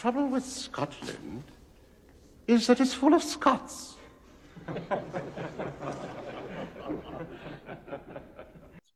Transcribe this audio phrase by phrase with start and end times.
[0.00, 1.44] trouble with Scotland
[2.46, 3.96] is that it's full of Scots.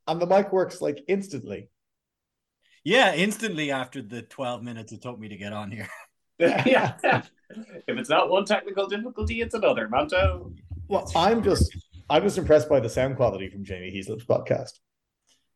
[0.09, 1.69] and the mic works like instantly.
[2.85, 5.91] Yeah, instantly after the 12 minutes it took me to get on here.
[6.39, 6.95] yeah.
[7.51, 10.55] if it's not one technical difficulty, it's another, Manto.
[10.89, 11.71] Well, I'm just
[12.09, 14.79] I'm just impressed by the sound quality from Jamie Heaslip's podcast.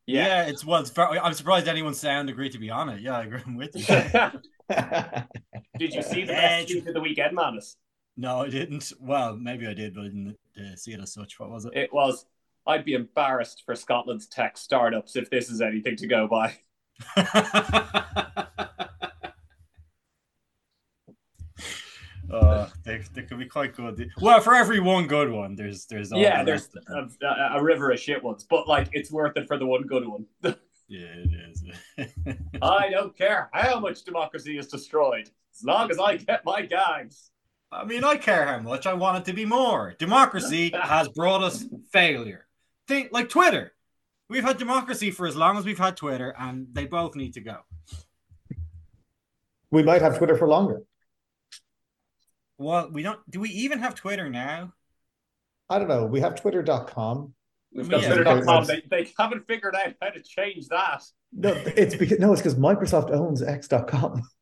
[0.07, 0.83] Yeah, yeah it's well.
[0.83, 3.01] It's, I'm surprised anyone's sound agreed to be on it.
[3.01, 4.31] Yeah, I agree with you.
[5.79, 7.77] did you see the best of the weekend, Manus?
[8.17, 8.93] No, I didn't.
[9.01, 11.39] Well, maybe I did, but I didn't uh, see it as such.
[11.39, 11.73] What was it?
[11.75, 12.27] It was.
[12.67, 16.55] I'd be embarrassed for Scotland's tech startups if this is anything to go by.
[22.31, 24.11] uh, they, they could be quite good.
[24.21, 27.91] Well, for every one good one, there's there's yeah, the there's a, a, a, river
[27.91, 30.27] of shit ones, but like it's worth it for the one good one.
[30.89, 31.65] yeah, it is.
[32.63, 37.31] I don't care how much democracy is destroyed, as long as I get my gags.
[37.71, 38.87] I mean, I care how much.
[38.87, 39.95] I want it to be more.
[39.99, 42.47] Democracy has brought us failure.
[42.87, 43.75] Think like Twitter.
[44.31, 47.41] We've had democracy for as long as we've had Twitter, and they both need to
[47.41, 47.59] go.
[49.71, 50.83] We might have Twitter for longer.
[52.57, 53.21] Well, we don't.
[53.31, 54.73] Do we even have Twitter now?
[55.69, 56.07] I don't know.
[56.07, 57.35] We have Twitter.com.
[57.73, 58.65] We've got yeah, Twitter.com.
[58.67, 61.05] They, they haven't figured out how to change that.
[61.33, 64.23] No, it's because no, it's because Microsoft owns X.com.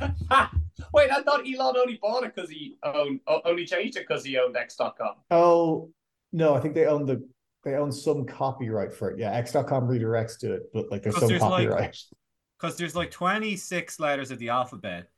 [0.92, 4.38] Wait, I thought Elon only bought it because he owned only changed it because he
[4.38, 5.14] owned X.com.
[5.30, 5.90] Oh
[6.32, 7.26] no, I think they own the
[7.64, 9.18] they own some copyright for it.
[9.18, 11.96] Yeah, X.com redirects to it, but like there's some there's copyright.
[12.58, 15.08] Because like, there's like 26 letters of the alphabet,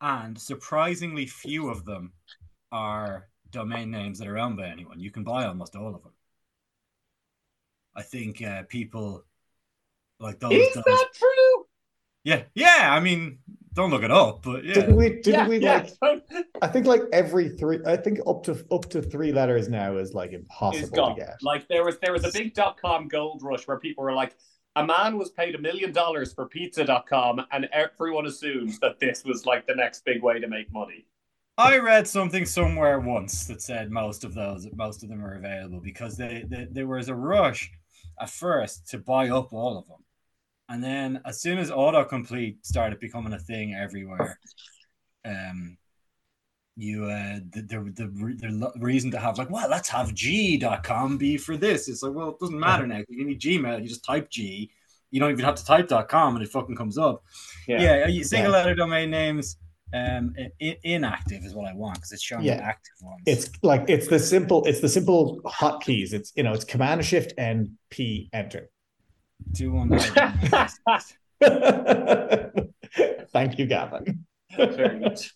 [0.00, 2.12] and surprisingly few of them
[2.72, 5.00] are domain names that are owned by anyone.
[5.00, 6.12] You can buy almost all of them.
[7.94, 9.24] I think uh, people
[10.18, 10.52] like those.
[10.52, 11.66] Is those, that true?
[12.24, 12.88] Yeah, yeah.
[12.94, 13.38] I mean,
[13.74, 14.74] don't look it up, but yeah.
[14.74, 15.08] Didn't we?
[15.08, 15.86] Didn't yeah, we yeah.
[16.02, 16.22] like?
[16.62, 17.78] I think like every three.
[17.86, 21.36] I think up to up to three letters now is like impossible to get.
[21.42, 24.36] Like there was there was a big dot com gold rush where people were like,
[24.76, 29.46] a man was paid a million dollars for pizza.com and everyone assumes that this was
[29.46, 31.06] like the next big way to make money.
[31.58, 35.80] I read something somewhere once that said most of those, most of them are available
[35.80, 37.70] because they, they, there was a rush
[38.20, 40.04] at first to buy up all of them.
[40.68, 44.38] And then as soon as autocomplete started becoming a thing everywhere,
[45.24, 45.76] um,
[46.76, 51.36] you uh the, the the, the reason to have like well let's have g.com be
[51.36, 51.88] for this.
[51.88, 53.02] It's like well it doesn't matter now.
[53.08, 54.70] You need gmail you just type g.
[55.10, 57.24] You don't even have to type .com and it fucking comes up.
[57.66, 59.56] Yeah, yeah single letter domain names
[59.94, 62.60] um in, inactive is what i want because it's showing yeah.
[62.62, 66.64] active ones it's like it's the simple it's the simple hotkeys it's you know it's
[66.64, 68.68] command shift and p enter
[69.52, 69.88] do one
[73.32, 74.24] thank you gavin
[74.56, 75.32] very much.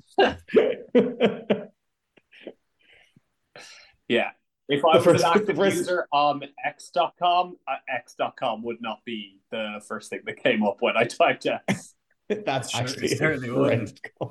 [4.08, 4.30] yeah.
[4.66, 5.76] If I was first, an active first...
[5.76, 10.96] user on X.com, uh, X.com would not be the first thing that came up when
[10.96, 11.94] I typed X.
[12.28, 14.00] That's sure, actually certainly would.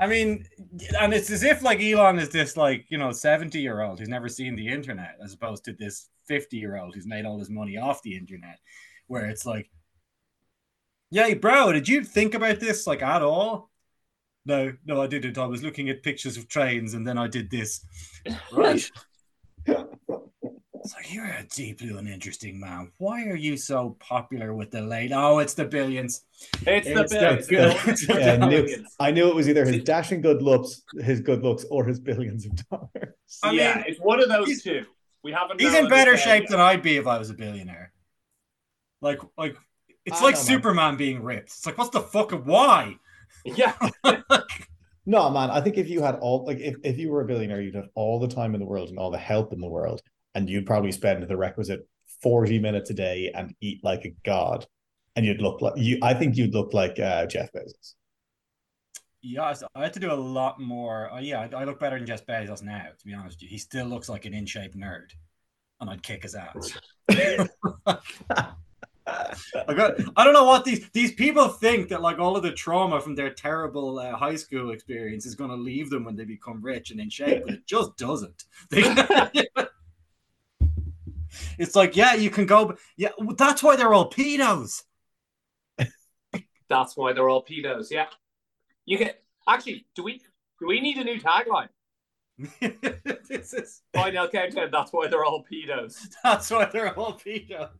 [0.00, 0.44] I mean,
[1.00, 4.08] and it's as if like Elon is this like you know seventy year old who's
[4.08, 7.50] never seen the internet, as opposed to this fifty year old who's made all his
[7.50, 8.58] money off the internet,
[9.06, 9.70] where it's like
[11.10, 13.70] yeah, bro, did you think about this like at all?
[14.44, 15.38] No, no, I didn't.
[15.38, 17.84] I was looking at pictures of trains and then I did this.
[18.52, 18.90] Right.
[21.08, 22.92] So you're a deeply uninteresting man.
[22.98, 25.10] Why are you so popular with the late?
[25.12, 26.24] Oh, it's the billions.
[26.66, 28.06] It's, it's the billions.
[28.06, 31.42] The, yeah, I, knew, I, knew, it was either his dashing good looks, his good
[31.42, 33.14] looks, or his billions of dollars.
[33.42, 34.84] I yeah, mean, it's one of those two.
[35.22, 35.60] We haven't.
[35.60, 36.50] He's in better shape yet.
[36.50, 37.92] than I'd be if I was a billionaire.
[39.00, 39.56] Like, like
[40.04, 41.48] it's I like Superman being ripped.
[41.48, 42.32] It's like, what's the fuck?
[42.32, 42.96] Why?
[43.44, 43.72] Yeah.
[45.06, 45.50] no, man.
[45.50, 47.88] I think if you had all, like, if, if you were a billionaire, you'd have
[47.94, 50.02] all the time in the world and all the help in the world,
[50.34, 51.88] and you'd probably spend the requisite
[52.22, 54.66] 40 minutes a day and eat like a god.
[55.16, 57.94] And you'd look like you, I think you'd look like uh, Jeff Bezos.
[59.20, 61.12] Yeah, I had to do a lot more.
[61.12, 63.48] Uh, yeah, I, I look better than Jeff Bezos now, to be honest with you.
[63.48, 65.10] He still looks like an in shape nerd,
[65.80, 66.78] and I'd kick his ass.
[69.08, 69.94] I got.
[70.16, 73.14] I don't know what these these people think that like all of the trauma from
[73.14, 76.90] their terrible uh, high school experience is going to leave them when they become rich
[76.90, 78.44] and in shape, but it just doesn't.
[81.58, 82.76] it's like, yeah, you can go.
[82.96, 84.82] Yeah, that's why they're all pedos.
[86.68, 87.90] That's why they're all pedos.
[87.90, 88.06] Yeah,
[88.84, 89.22] you get.
[89.48, 90.20] Actually, do we
[90.60, 91.68] do we need a new tagline?
[93.28, 94.68] this is final countdown.
[94.70, 96.08] That's why they're all pedos.
[96.22, 97.70] That's why they're all pedos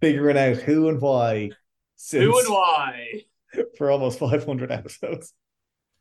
[0.00, 1.50] figuring out who and why.
[1.96, 3.22] Since, who and why?
[3.78, 5.32] for almost 500 episodes.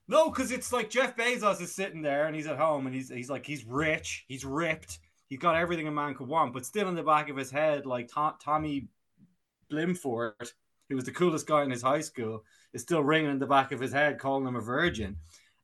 [0.08, 3.10] No, because it's like Jeff Bezos is sitting there and he's at home and he's
[3.10, 6.88] he's like he's rich, he's ripped, he's got everything a man could want, but still
[6.88, 8.88] in the back of his head, like Tom, Tommy
[9.72, 10.52] Blimford,
[10.90, 12.44] who was the coolest guy in his high school,
[12.74, 15.18] is still ringing in the back of his head, calling him a virgin.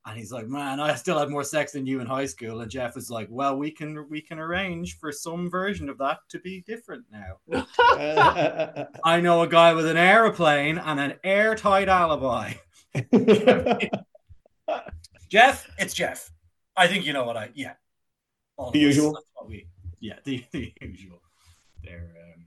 [0.03, 2.71] And he's like, "Man, I still had more sex than you in high school." And
[2.71, 6.39] Jeff is like, "Well, we can we can arrange for some version of that to
[6.39, 7.37] be different now."
[9.03, 12.53] I know a guy with an aeroplane and an airtight alibi.
[15.29, 16.31] Jeff, it's Jeff.
[16.75, 17.51] I think you know what I.
[17.53, 17.73] Yeah,
[18.71, 19.17] The usual?
[19.47, 19.67] we-
[19.99, 21.21] yeah, the, the usual.
[21.83, 22.11] There.
[22.35, 22.45] Um...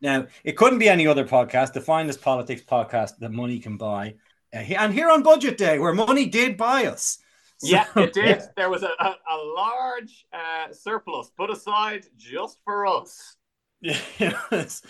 [0.00, 1.72] Now, it couldn't be any other podcast.
[1.72, 4.14] The finest politics podcast that money can buy,
[4.54, 7.18] uh, and here on Budget Day, where money did buy us.
[7.58, 8.42] So- Yeah, it did.
[8.56, 13.36] There was a, a, a large uh, surplus put aside just for us.
[14.18, 14.82] Yes.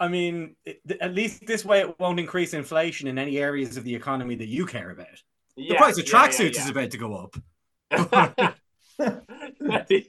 [0.00, 3.84] I mean, it, at least this way it won't increase inflation in any areas of
[3.84, 5.06] the economy that you care about.
[5.56, 8.54] The price of yeah, tracksuits yeah, is about to go up.
[9.68, 10.00] Yeah.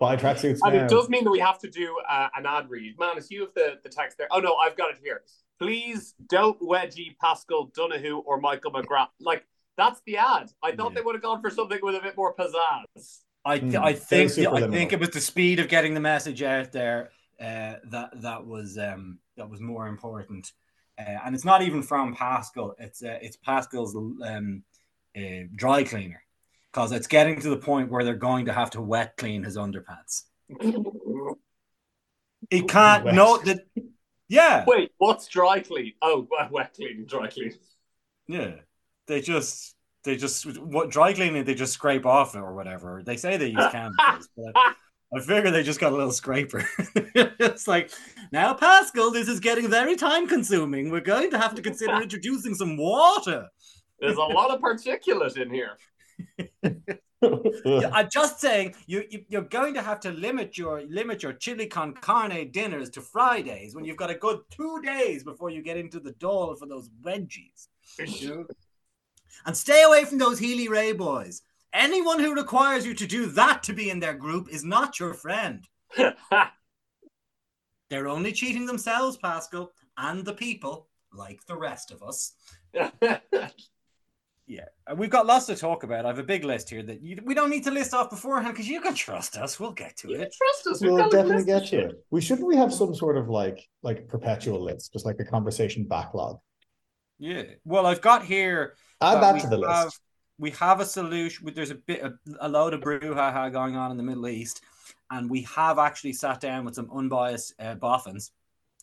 [0.00, 0.84] Buy tracksuits and now.
[0.84, 2.96] it does mean that we have to do uh, an ad read.
[3.00, 4.28] Man, it's you have the, the text there.
[4.30, 5.22] Oh no, I've got it here.
[5.58, 9.08] Please don't wedgie Paschal Donohoe or Michael McGrath.
[9.20, 9.44] Like
[9.76, 10.50] that's the ad.
[10.62, 10.96] I thought Yeah.
[10.96, 13.18] they would have gone for something with a bit more pizzazz.
[13.44, 14.72] I, Hmm, I think super I liminal.
[14.72, 17.10] think it was the speed of getting the message out there
[17.40, 20.52] uh, that that was um, that was more important,
[20.98, 22.74] uh, and it's not even from Paschal.
[22.78, 24.62] It's uh, it's Paschal's um,
[25.16, 25.20] uh,
[25.56, 26.22] dry cleaner
[26.72, 29.56] because it's getting to the point where they're going to have to wet clean his
[29.56, 30.22] underpants.
[32.50, 33.14] He can't Wet.
[33.14, 33.60] know that.
[34.28, 35.94] Yeah, Wait, what's dry clean?
[36.02, 37.54] Oh, wet- wet clean, dry clean.
[38.26, 38.56] yeah.
[39.06, 39.74] They just
[40.04, 43.02] they just what dry cleaning they just scrape off it or whatever.
[43.04, 44.54] They say they use chemicals, but
[45.16, 46.62] I figure they just got a little scraper.
[47.14, 47.90] it's like
[48.30, 50.90] now, Paschal, this is getting very time consuming.
[50.90, 53.48] We're going to have to consider introducing some water.
[53.98, 55.70] There's a lot of particulate in here.
[57.20, 61.32] Yeah, I'm just saying you, you you're going to have to limit your limit your
[61.32, 65.62] chili con carne dinners to Fridays when you've got a good two days before you
[65.62, 67.68] get into the dole for those veggies.
[67.98, 68.46] You know?
[69.46, 71.42] And stay away from those Healy-Rae boys.
[71.72, 75.14] Anyone who requires you to do that to be in their group is not your
[75.14, 75.66] friend.
[77.90, 82.32] They're only cheating themselves, Paschal, and the people, like the rest of us.
[84.50, 84.64] Yeah,
[84.96, 86.06] we've got lots to talk about.
[86.06, 88.54] I have a big list here that you, we don't need to list off beforehand
[88.54, 89.60] because you can trust us.
[89.60, 90.34] We'll get to You it.
[90.34, 90.80] trust us.
[90.80, 92.04] We've we'll definitely get of to it.
[92.10, 95.84] We shouldn't we have some sort of like like perpetual list, just like a conversation
[95.84, 96.38] backlog.
[97.18, 97.42] Yeah.
[97.64, 98.76] Well, I've got here.
[99.02, 100.00] Add that that to the have- list.
[100.40, 101.52] We have a solution.
[101.52, 104.62] There's a bit, a, a load of brouhaha going on in the Middle East,
[105.10, 108.30] and we have actually sat down with some unbiased uh, boffins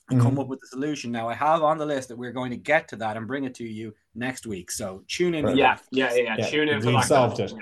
[0.10, 0.42] and come mm-hmm.
[0.42, 1.12] up with a solution.
[1.12, 3.44] Now, I have on the list that we're going to get to that and bring
[3.46, 4.70] it to you next week.
[4.70, 5.46] So tune in.
[5.46, 5.56] Right.
[5.56, 6.36] Yeah, yeah, yeah, yeah.
[6.40, 7.06] Yeah, Tune in for we that.
[7.06, 7.54] solved it.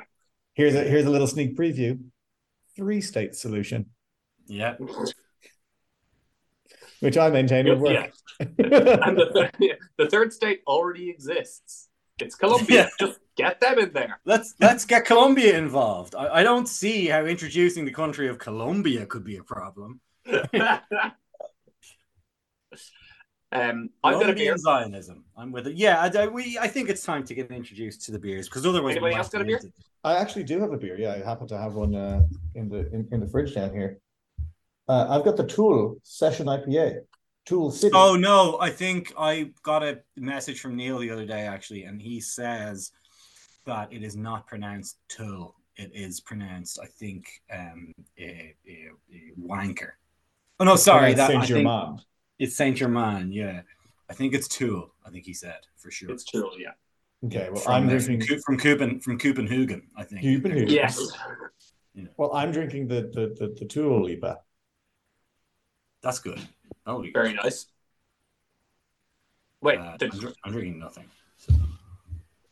[0.53, 1.99] Here's a here's a little sneak preview.
[2.75, 3.87] Three state solution,
[4.47, 4.75] Yeah.
[6.99, 8.01] which I maintain would Yeah.
[8.01, 8.13] work.
[8.39, 8.57] And
[9.17, 11.89] the, th- the third state already exists.
[12.19, 12.89] It's Colombia.
[12.99, 14.19] Just get them in there.
[14.25, 16.13] Let's let's get Colombia involved.
[16.15, 20.01] I, I don't see how introducing the country of Colombia could be a problem.
[23.53, 24.55] um, I've got a beer.
[24.55, 25.23] Colombian Zionism.
[25.37, 25.75] I'm with it.
[25.75, 26.57] Yeah, I, I- we.
[26.59, 29.41] I think it's time to get introduced to the beers because otherwise, Anybody else got
[29.41, 29.59] a beer?
[29.63, 29.71] lose.
[30.03, 30.97] I actually do have a beer.
[30.99, 32.23] Yeah, I happen to have one uh,
[32.55, 33.99] in the in, in the fridge down here.
[34.87, 36.99] Uh, I've got the Tool Session IPA,
[37.45, 37.93] Tool City.
[37.95, 42.01] Oh no, I think I got a message from Neil the other day actually, and
[42.01, 42.91] he says
[43.65, 45.55] that it is not pronounced tool.
[45.77, 49.91] It is pronounced, I think, um, a, a, a wanker.
[50.59, 51.99] Oh no, sorry, that I Saint think Germain.
[52.39, 53.31] It's Saint Germain.
[53.31, 53.61] Yeah,
[54.09, 54.93] I think it's tool.
[55.05, 56.11] I think he said for sure.
[56.11, 56.71] It's true, yeah.
[57.25, 58.21] Okay, well, from, I'm drinking.
[58.27, 60.21] from, from Copen from Copenhagen, I think.
[60.23, 60.67] Copenhagen.
[60.69, 60.99] Yes.
[62.17, 64.37] Well, I'm drinking the the the, the Tool IPA.
[66.01, 66.41] That's good.
[66.85, 67.67] Holy Very nice.
[69.61, 71.05] Wait, Uh, the- I'm, dr- I'm drinking nothing.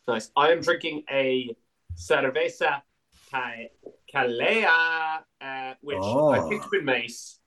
[0.08, 0.32] nice.
[0.38, 1.54] I am drinking a
[1.98, 2.82] cerveza
[3.30, 3.68] ca-
[4.14, 6.30] calea, uh, which Oh.
[6.32, 7.40] I picked with mace.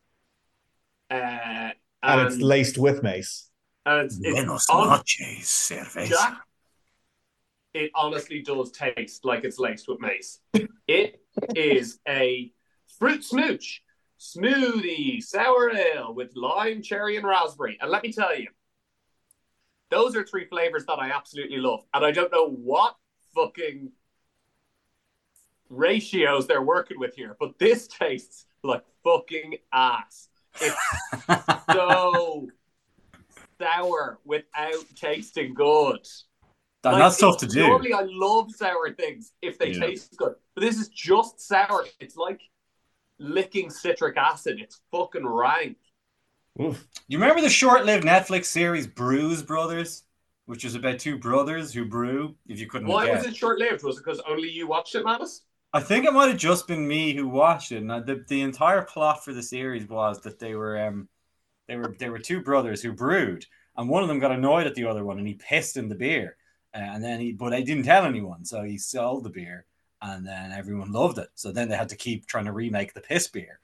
[1.10, 1.70] Uh,
[2.04, 3.50] and, And it's laced with mace.
[3.86, 6.08] and it's, it's Buenos on- noches, cerveza.
[6.10, 6.38] Jack,
[7.72, 10.40] it honestly does taste like it's laced with mace.
[10.86, 11.20] It
[11.56, 12.52] is a
[12.98, 13.82] fruit smooch
[14.20, 17.76] smoothie sour ale with lime, cherry, and raspberry.
[17.80, 18.48] And let me tell you,
[19.90, 21.80] those are three flavors that I absolutely love.
[21.92, 22.96] And I don't know what
[23.34, 23.90] fucking
[25.68, 30.28] ratios they're working with here, but this tastes like fucking ass.
[30.60, 30.76] It's
[31.70, 32.48] so
[33.60, 36.06] sour without tasting good.
[36.84, 37.66] And Like, that's tough to do.
[37.66, 39.80] Normally, I love sour things if they Yeah.
[39.86, 41.86] taste good, but this is just sour.
[42.00, 42.40] It's like
[43.18, 44.60] licking citric acid.
[44.60, 45.78] It's fucking rank.
[46.60, 46.86] Oof.
[47.08, 50.04] You remember the short-lived Netflix series Brews Brothers,
[50.46, 52.36] which is about two brothers who brew?
[52.46, 53.22] If you couldn't Why guess.
[53.22, 53.82] was it short lived?
[53.82, 55.42] Was it because only you watched it, Mavis?
[55.74, 57.82] I think it might have just been me who watched it.
[57.82, 61.08] And the the entire plot for the series was that they were um
[61.66, 63.44] they were they were two brothers who brewed,
[63.76, 65.96] and one of them got annoyed at the other one, and he pissed in the
[65.96, 66.36] beer,
[66.74, 69.66] uh, and then he but he didn't tell anyone, so he sold the beer,
[70.00, 71.30] and then everyone loved it.
[71.34, 73.58] So then they had to keep trying to remake the piss beer.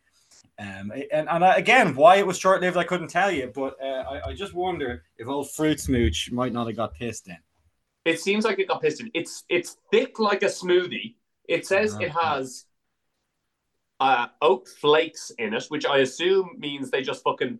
[0.59, 3.77] Um, and and I, again, why it was short lived, I couldn't tell you, but
[3.81, 7.39] uh, I, I just wonder if old Fruit Smooch might not have got pissed in.
[8.05, 9.13] It seems like it got pissed in.
[9.15, 11.15] It's it's thick like a smoothie.
[11.51, 12.65] It says it has
[13.99, 17.59] uh, oat flakes in it, which I assume means they just fucking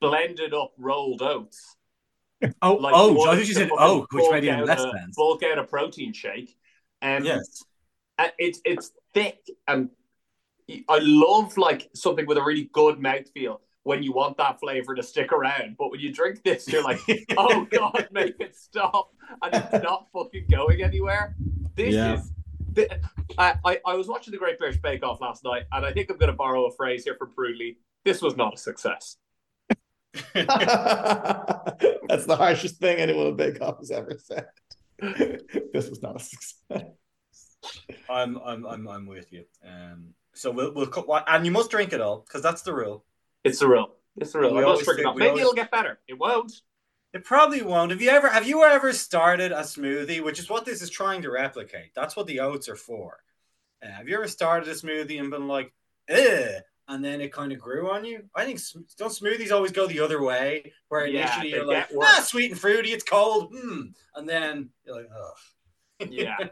[0.00, 1.76] blended up rolled oats.
[2.62, 4.90] Oh, Like oh, one I think you said fucking oak, which made even less a-
[4.92, 5.16] sense.
[5.16, 6.56] Bulk out a protein shake.
[7.02, 7.64] Um, Yes.
[8.16, 9.90] and it's it's thick and
[10.88, 15.02] I love like something with a really good mouthfeel when you want that flavor to
[15.02, 15.76] stick around.
[15.78, 17.00] But when you drink this, you're like,
[17.36, 19.10] oh god, make it stop,
[19.42, 21.34] and it's not fucking going anywhere.
[21.74, 22.14] This Yeah.
[22.20, 22.32] is.
[22.86, 22.96] Thi-
[23.38, 26.10] I, I, I was watching the Great British Bake Off last night, and I think
[26.10, 27.76] I'm going to borrow a phrase here from Bruley.
[28.04, 29.16] This was not a success.
[30.34, 30.46] That's
[32.26, 34.46] the harshest thing anyone in Bake Off has ever said.
[35.72, 36.82] this was not a success.
[38.08, 39.44] I'm I'm I'm I'm with you.
[39.66, 43.04] Um, so we'll we'll cut and you must drink it all because that's the rule.
[43.44, 43.94] It's the rule.
[44.16, 44.52] It's the rule.
[44.52, 45.14] We I'm not always drinking say- up.
[45.14, 45.98] we Maybe always- it'll get better.
[46.08, 46.52] It won't.
[47.14, 47.90] It probably won't.
[47.90, 51.22] Have you ever have you ever started a smoothie, which is what this is trying
[51.22, 51.94] to replicate?
[51.94, 53.18] That's what the oats are for.
[53.82, 55.72] Uh, have you ever started a smoothie and been like,
[56.08, 58.24] eh, and then it kind of grew on you?
[58.34, 58.60] I think
[58.98, 62.50] don't smoothies always go the other way, where Yeah, initially they you're like, ah, sweet
[62.50, 63.82] and fruity, it's cold, hmm,
[64.14, 66.06] and then you're like, oh.
[66.10, 66.36] Yeah.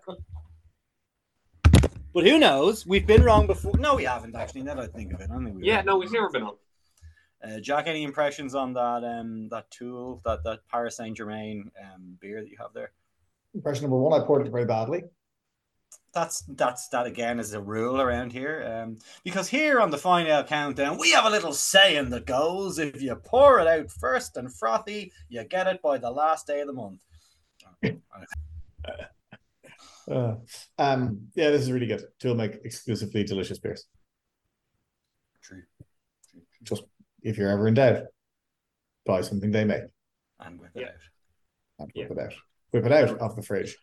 [2.16, 2.86] But who knows?
[2.86, 3.76] We've been wrong before.
[3.76, 4.62] No, we haven't actually.
[4.62, 5.82] Now that I think of it, I think we yeah.
[5.82, 6.54] No, we've never been on.
[7.46, 12.16] Uh, Jack, any impressions on that um that tool that that Paris Saint Germain um
[12.20, 12.92] beer that you have there?
[13.54, 15.04] Impression number one, I poured it very badly.
[16.12, 18.82] That's that's that again is a rule around here.
[18.82, 23.00] Um, because here on the final countdown, we have a little saying that goes: if
[23.00, 26.66] you pour it out first and frothy, you get it by the last day of
[26.66, 27.00] the month.
[30.08, 30.36] Uh,
[30.78, 32.00] um, yeah, this is really good.
[32.20, 33.86] Tool make exclusively delicious beers.
[35.42, 35.62] True.
[36.30, 36.62] True, true.
[36.62, 36.84] Just
[37.22, 38.02] if you're ever in doubt,
[39.04, 39.82] buy something they make
[40.40, 40.86] And whip it Yeah.
[40.88, 40.94] out.
[41.78, 42.32] and whip it out.
[42.72, 43.76] Whip it out of the fridge.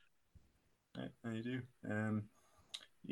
[0.98, 1.62] Yeah, there you do.
[1.90, 2.24] Um,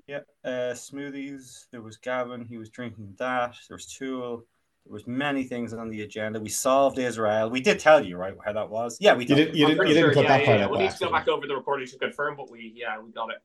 [0.07, 1.65] yeah, uh, smoothies.
[1.71, 2.45] There was Gavin.
[2.45, 3.55] He was drinking that.
[3.67, 4.45] There was Tool.
[4.85, 6.39] There was many things on the agenda.
[6.39, 7.49] We solved Israel.
[7.49, 8.97] We did tell you right how that was.
[8.99, 9.55] Yeah, we You did.
[9.55, 9.77] You didn't.
[9.77, 10.65] pretty You didn't sure, cut yeah, that yeah, part yeah.
[10.65, 10.71] out.
[10.71, 13.11] We by need to go back over the recording to confirm, but we yeah we
[13.11, 13.37] got it.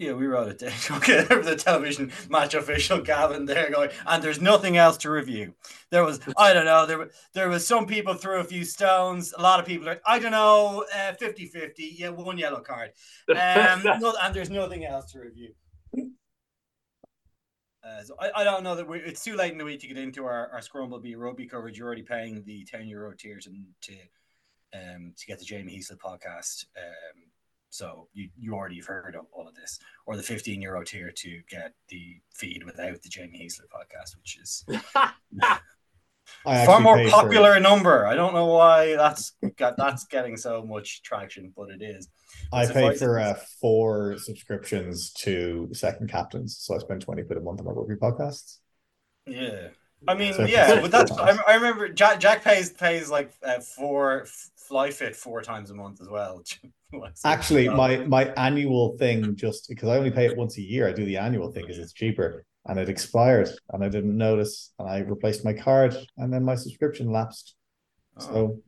[0.00, 0.72] Yeah, we wrote it down.
[0.96, 5.10] Okay, there was a television match official Gavin there going, and there's nothing else to
[5.10, 5.52] review.
[5.90, 9.34] There was, I don't know, there were there was some people threw a few stones.
[9.36, 11.72] A lot of people are, I don't know, uh, 50-50.
[11.98, 12.92] Yeah, one yellow card.
[13.28, 15.52] Um, no, and there's nothing else to review.
[17.84, 19.86] Uh, so I, I don't know that we, it's too late in the week to
[19.86, 21.76] get into our, our Scrumble Bee rugby coverage.
[21.76, 23.50] You're already paying the 10 euro tier to,
[23.82, 23.92] to
[24.72, 26.64] um to get the Jamie Heaslip podcast.
[26.78, 27.24] Um,
[27.70, 31.12] so you, you already have heard of all of this, or the 15 euro tier
[31.16, 34.64] to get the feed without the Jamie Heaslip podcast, which is
[36.46, 38.06] I far more popular a number.
[38.06, 42.08] I don't know why that's got that's getting so much traction, but it is.
[42.50, 47.22] For, I Suffice paid for uh, four subscriptions to Second Captains, so I spend twenty
[47.22, 48.58] quid a month on my rugby podcasts.
[49.26, 49.68] Yeah.
[50.08, 53.60] I mean, So- yeah, but that's I, I remember Jack, Jack pays pays like uh,
[53.60, 54.26] four
[54.70, 56.42] Flyefit four times a month as well.
[57.24, 60.92] Actually, my my annual thing, just because I only pay it once a year, I
[60.92, 64.88] do the annual thing because it's cheaper, and it expired, and I didn't notice, and
[64.88, 67.54] I replaced my card, and then my subscription lapsed.
[68.18, 68.22] Oh.
[68.22, 68.60] So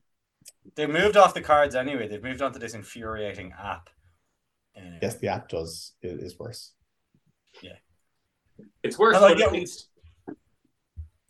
[0.77, 2.09] they moved off the cards anyway.
[2.09, 3.89] They've moved on to this infuriating app.
[4.77, 6.73] Uh, yes, the app does it is worse.
[7.61, 7.77] Yeah,
[8.83, 9.89] it's worse, like but at least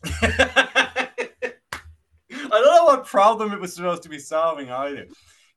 [0.04, 1.10] I
[2.50, 5.06] don't know what problem it was supposed to be solving either.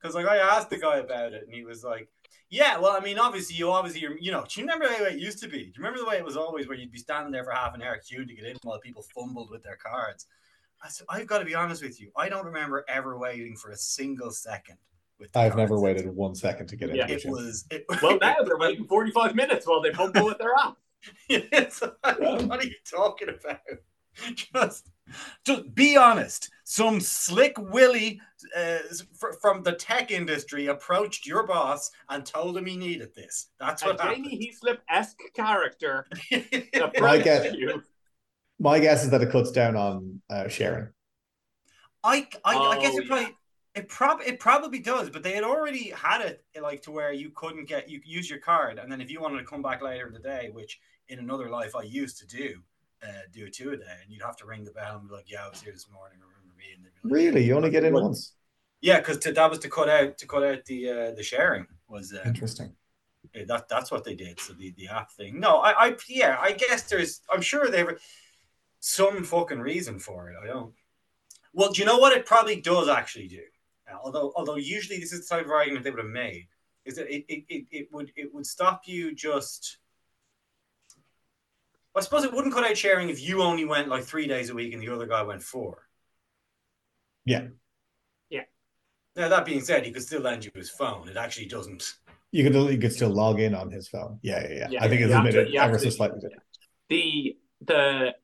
[0.02, 2.08] Because like I asked the guy about it, and he was like,
[2.50, 5.10] "Yeah, well, I mean, obviously, you obviously, you're, you know, do you remember the way
[5.12, 5.60] it used to be?
[5.60, 7.74] Do you remember the way it was always where you'd be standing there for half
[7.74, 10.28] an hour queuing to get in while people fumbled with their cards?"
[10.84, 12.12] I said, "I've got to be honest with you.
[12.16, 14.78] I don't remember ever waiting for a single second."
[15.34, 16.98] I've never waited wait one second to get in.
[16.98, 17.04] Yeah.
[17.04, 17.30] into It it.
[17.30, 17.66] was.
[17.72, 20.78] It, well now they're waiting 45 minutes while they fumble with their app.
[21.30, 23.60] It's like, what are you talking about?
[24.36, 24.90] Just,
[25.46, 26.50] just be honest.
[26.64, 28.20] some slick Willie
[28.58, 33.48] uh, f- from the tech industry approached your boss and told him he needed this.
[33.60, 36.56] That's A what Jamie Heaslip esque character happened.
[36.76, 37.84] I approached get- you.
[38.58, 40.88] My guess is that it cuts down on uh, sharing.
[42.04, 43.36] I, I, I guess Oh, it probably
[43.76, 47.32] it prob it probably does, but they had already had it like to where you
[47.32, 50.08] couldn't get you use your card, and then if you wanted to come back later
[50.08, 50.80] in the day, which
[51.10, 52.62] in another life I used to do,
[53.06, 55.30] uh, do two a day, and you'd have to ring the bell and be like,
[55.30, 56.18] "Yeah, I was here this morning.
[56.20, 58.34] Remember me?" And like, Really, you only get in once.
[58.82, 62.14] Yeah, because that was to cut out to cut out the uh, the sharing was
[62.14, 62.76] uh, Interesting.
[63.48, 64.40] that that's what they did.
[64.40, 65.40] So the, the app thing.
[65.40, 68.00] No, I, I yeah, I guess there's I'm sure they were
[68.80, 70.36] some fucking reason for it.
[70.42, 70.74] I don't.
[71.54, 73.42] Well, do you know what it probably does actually do?
[74.04, 76.48] Although although usually this is the type of argument they would have made
[76.86, 79.78] is that it, it, it, it would it would stop you just.
[81.96, 84.54] I suppose it wouldn't cut out sharing if you only went like three days a
[84.54, 85.88] week and the other guy went four.
[87.26, 87.48] Yeah.
[88.30, 88.42] Yeah.
[89.16, 91.08] Now that being said, he could still lend you his phone.
[91.08, 91.96] It actually doesn't.
[92.32, 94.20] You could you could still log in on his phone.
[94.22, 94.68] Yeah, yeah, yeah.
[94.72, 96.44] Yeah, I think you it's have to- admitted you have ever so slightly different.
[96.90, 98.16] the the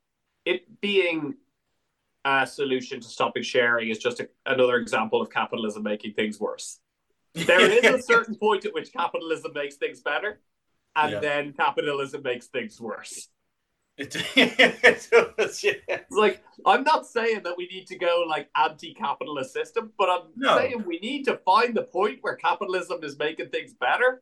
[0.46, 1.36] it being
[2.26, 6.80] a solution to stopping sharing is just a, another example of capitalism making things worse.
[7.34, 10.42] There is a certain point at which capitalism makes things better,
[10.96, 11.20] and Yeah.
[11.22, 13.30] then capitalism makes things worse.
[14.02, 15.74] It, it does, yeah.
[15.88, 20.28] It's like I'm not saying that we need to go like anti-capitalist system, but I'm
[20.36, 20.58] No.
[20.58, 24.22] saying we need to find the point where capitalism is making things better,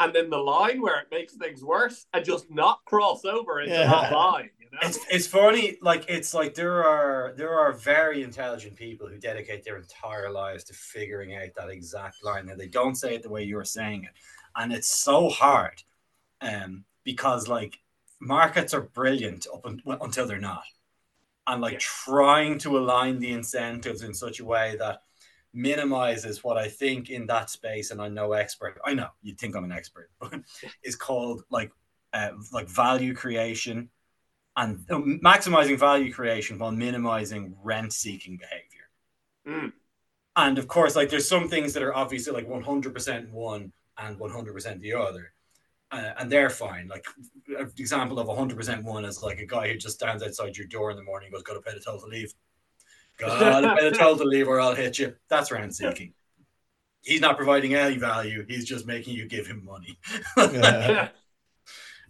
[0.00, 3.74] and then the line where it makes things worse, and just not cross over into
[3.74, 3.90] Yeah.
[3.90, 4.50] that line.
[4.58, 4.78] You know?
[4.82, 9.64] It's, it's funny, like it's like there are there are very intelligent people who dedicate
[9.64, 12.48] their entire lives to figuring out that exact line.
[12.48, 14.10] and they don't say it the way you're saying it,
[14.56, 15.82] and it's so hard,
[16.40, 17.78] um, because like
[18.24, 20.64] markets are brilliant up un- until they're not,
[21.46, 21.78] and like Yeah.
[21.80, 25.02] trying to align the incentives in such a way that
[25.52, 28.80] minimizes what I think in that space, and I'm no expert.
[28.84, 30.40] I know you'd think I'm an expert, but
[30.82, 31.70] is called like
[32.12, 33.90] uh, like value creation
[34.56, 38.88] and uh, maximizing value creation while minimizing rent seeking behavior.
[39.46, 39.72] Mm.
[40.36, 44.80] And of course, like there's some things that are obviously like 100% one and 100%
[44.80, 45.33] the other.
[45.90, 46.88] Uh, and they're fine.
[46.88, 47.06] Like
[47.58, 50.90] an example of 100% one is like a guy who just stands outside your door
[50.90, 52.34] in the morning and goes, Gotta pay the toll to leave.
[53.18, 55.14] Gotta pay the toll to leave or I'll hit you.
[55.28, 56.14] That's rent seeking.
[57.02, 58.44] He's not providing any value.
[58.48, 59.98] He's just making you give him money.
[60.36, 61.08] Yeah.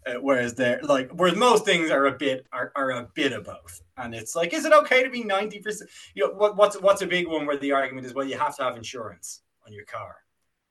[0.06, 3.44] Uh, whereas they're like, whereas most things are a bit are, are a bit of
[3.44, 5.88] both, and it's like, is it okay to be ninety percent?
[6.14, 8.54] You know, what, what's what's a big one where the argument is, well, you have
[8.56, 10.16] to have insurance on your car.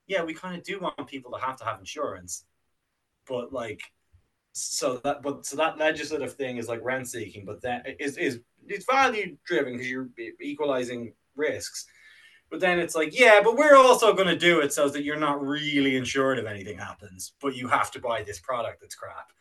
[0.06, 2.46] Yeah, we kind of do want people to have to have insurance,
[3.28, 3.82] but like,
[4.54, 8.40] so that but so that legislative thing is like rent seeking, but that is is
[8.68, 10.10] it's value driven because you're
[10.42, 11.86] equalizing risks.
[12.50, 15.18] But then it's like, yeah, but we're also going to do it so that you're
[15.18, 19.32] not really insured if anything happens, but you have to buy this product that's crap.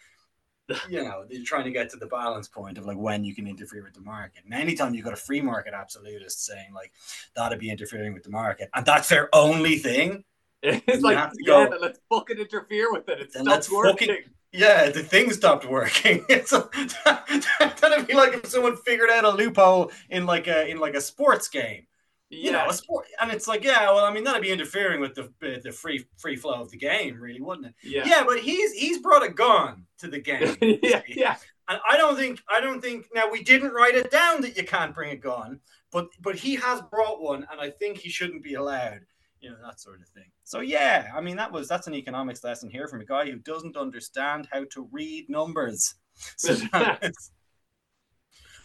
[0.88, 3.46] You know, you're trying to get to the balance point of like when you can
[3.46, 4.44] interfere with the market.
[4.44, 6.92] And anytime you've got a free market absolutist saying like
[7.36, 10.24] that'd be interfering with the market, and that's their only thing,
[10.86, 13.30] It's You like, yeah, go- let's fucking interfere with it.
[13.34, 14.08] It let's working.
[14.08, 16.24] fucking- yeah, the thing stopped working.
[16.28, 16.68] It's a,
[17.80, 21.00] that'd be like if someone figured out a loophole in like a in like a
[21.00, 21.86] sports game.
[22.30, 25.14] you know, a sport, and it's like, yeah, well, I mean, that'd be interfering with
[25.14, 27.74] the uh, the free free flow of the game, really, wouldn't it?
[27.82, 31.36] yeah, Yeah, but he's he's brought a gun to the game, yeah, yeah.
[31.68, 34.64] and I don't think I don't think now we didn't write it down that you
[34.64, 38.42] can't bring a gun, but but he has brought one, and I think he shouldn't
[38.42, 39.00] be allowed,
[39.42, 40.30] you know, that sort of thing.
[40.44, 43.38] So yeah, I mean, that was that's an economics lesson here from a guy who
[43.38, 45.94] doesn't understand how to read numbers.
[46.36, 46.54] So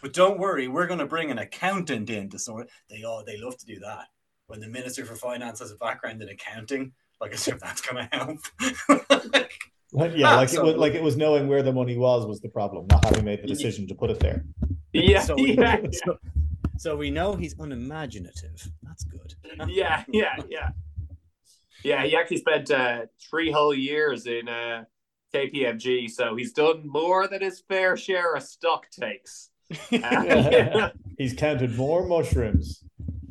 [0.01, 2.69] but don't worry, we're going to bring an accountant in to sort.
[2.89, 4.07] They all they love to do that.
[4.47, 8.09] When the minister for finance has a background in accounting, like as if that's going
[8.09, 8.39] to help.
[9.93, 12.41] Like, yeah, Ah, like it was like it was knowing where the money was was
[12.41, 14.43] the problem, not having made the decision to put it there.
[14.91, 16.17] Yeah, So yeah, so,
[16.77, 18.67] so we know he's unimaginative.
[18.83, 19.35] That's good.
[19.67, 20.69] yeah, yeah, yeah.
[21.83, 24.85] Yeah, he actually spent uh, three whole years in uh,
[25.33, 29.49] KPMG, so he's done more than his fair share of stock takes.
[29.71, 30.89] Uh, yeah.
[31.17, 32.83] He's counted more mushrooms.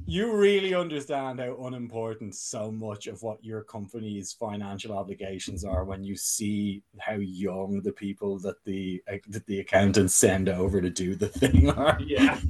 [0.09, 6.05] You really understand how unimportant so much of what your company's financial obligations are when
[6.05, 11.17] you see how young the people that the that the accountants send over to do
[11.17, 11.99] the thing are.
[12.01, 12.39] Yeah.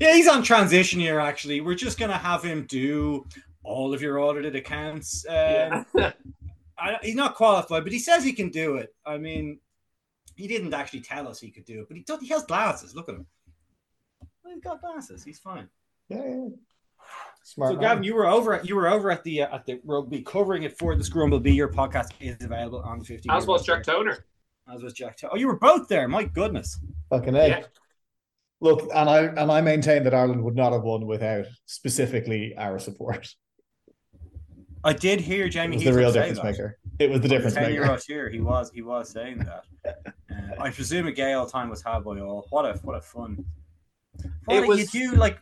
[0.00, 1.18] yeah, he's on transition here.
[1.18, 3.26] Actually, we're just gonna have him do
[3.62, 5.24] all of your audited accounts.
[5.26, 6.12] Um, yeah.
[6.78, 8.94] I, he's not qualified, but he says he can do it.
[9.06, 9.60] I mean,
[10.36, 12.94] he didn't actually tell us he could do it, but he does, he has glasses.
[12.94, 13.26] Look at him.
[14.46, 15.22] He's got glasses.
[15.22, 15.68] He's fine.
[16.10, 16.48] Yeah, yeah.
[17.44, 17.70] Smart.
[17.70, 17.80] So man.
[17.82, 20.64] Gavin, you were over at you were over at the uh, at the rugby covering
[20.64, 21.52] it for the Scrumble B.
[21.52, 23.30] Your podcast is available on the 15.
[23.32, 24.24] As was Jack Toner.
[24.72, 25.18] As was Jack.
[25.30, 26.06] Oh, you were both there.
[26.08, 26.78] My goodness.
[27.08, 27.48] Fucking A.
[27.48, 27.62] Yeah.
[28.60, 32.78] Look, and I and I maintain that Ireland would not have won without specifically our
[32.78, 33.34] support.
[34.84, 36.44] I did hear It Jamie was the real say difference that.
[36.44, 36.78] maker.
[36.98, 37.92] It was the difference Ten year maker.
[37.92, 39.64] old here, he was he was saying that.
[40.30, 42.46] Uh, I presume a gay old time was had by all.
[42.50, 43.44] What a what a fun.
[44.44, 45.38] What It a- was- you do like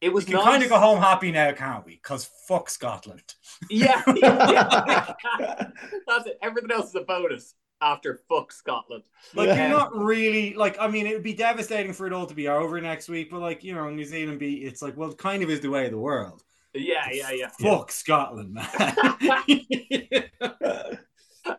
[0.00, 0.48] It was we can nice.
[0.48, 1.92] kind of go home happy now, can't we?
[1.92, 3.22] Because fuck Scotland.
[3.70, 5.12] Yeah, yeah.
[6.06, 6.38] that's it.
[6.40, 9.02] Everything else is a bonus after fuck Scotland.
[9.34, 9.68] Like Yeah.
[9.68, 12.46] you're not really like I mean it would be devastating for it all to be
[12.48, 15.42] over next week, but like you know New Zealand be it's like well it kind
[15.42, 16.44] of is the way of the world.
[16.74, 17.48] Yeah, yeah, yeah.
[17.60, 18.94] Fuck Scotland, man.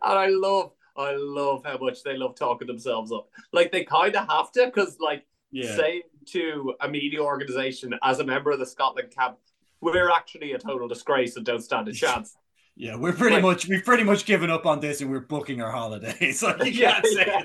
[0.01, 3.27] And I love, I love how much they love talking themselves up.
[3.51, 5.75] Like they kind of have to, because like yeah.
[5.75, 9.37] saying to a media organization as a member of the Scotland camp,
[9.81, 12.35] we're actually a total disgrace and don't stand a chance.
[12.75, 15.61] Yeah, we're pretty Like- much we've pretty much given up on this and we're booking
[15.61, 16.41] our holidays.
[16.43, 17.43] Like you Yeah, can't say yeah.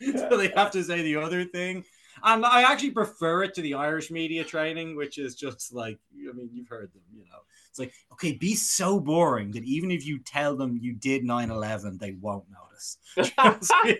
[0.00, 0.28] that.
[0.30, 1.84] So they have to say the other thing.
[2.22, 6.32] And I actually prefer it to the Irish media training, which is just like I
[6.32, 7.38] mean, you've heard them, you know.
[7.68, 11.98] It's like, okay, be so boring that even if you tell them you did 9-11,
[11.98, 12.96] they won't notice.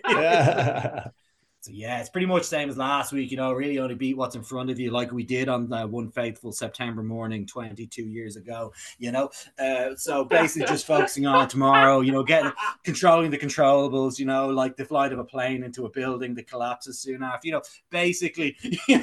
[0.07, 1.07] yeah.
[1.67, 3.29] So yeah, it's pretty much the same as last week.
[3.29, 5.85] You know, really only beat what's in front of you, like we did on uh,
[5.85, 8.71] one faithful September morning, 22 years ago.
[8.99, 11.99] You know, uh, so basically just focusing on tomorrow.
[11.99, 12.53] You know, getting
[12.85, 14.17] controlling the controllables.
[14.17, 17.47] You know, like the flight of a plane into a building that collapses soon after.
[17.47, 18.55] You know, basically.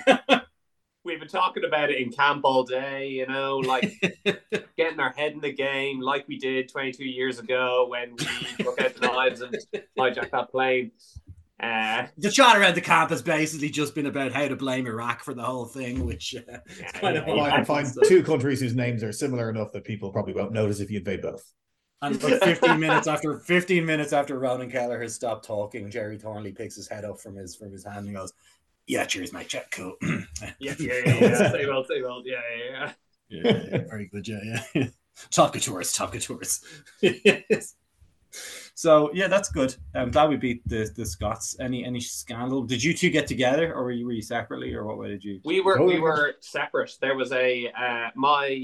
[1.05, 3.93] We've been talking about it in camp all day, you know, like
[4.79, 8.81] getting our head in the game, like we did 22 years ago when we took
[8.81, 9.55] out the knives and
[9.99, 10.93] hijacked that plane.
[11.61, 15.23] Uh, the chat around the camp has basically just been about how to blame Iraq
[15.23, 17.57] for the whole thing, which uh, yeah, kind of yeah, I yeah.
[17.57, 20.91] can find two countries whose names are similar enough that people probably won't notice if
[20.91, 21.53] you invade both.
[22.03, 26.53] And like 15 minutes after 15 minutes after Ronan Kelleher has stopped talking, Gerry Thornley
[26.53, 28.33] picks his head up from his from his hand and goes,
[28.89, 29.49] "Yeah, cheers, mate.
[29.49, 29.95] Check, cool.
[30.03, 30.75] Yeah, yeah,
[31.07, 31.51] yeah, yeah.
[31.53, 32.23] Say well, say well.
[32.25, 32.93] Yeah, yeah,
[33.29, 33.43] yeah.
[33.45, 34.27] yeah, yeah, very good.
[34.27, 34.87] Yeah, yeah.
[35.31, 36.65] top couture, top coutures.
[38.75, 39.75] So yeah, that's good.
[39.95, 41.57] I'm glad we beat the the Scots.
[41.61, 42.63] Any any scandal?
[42.65, 45.25] Did you two get together, or were you, were you separately, or what way did
[45.25, 45.41] you?
[45.45, 46.93] We were Oh, we were separate.
[47.01, 48.59] There was a uh, my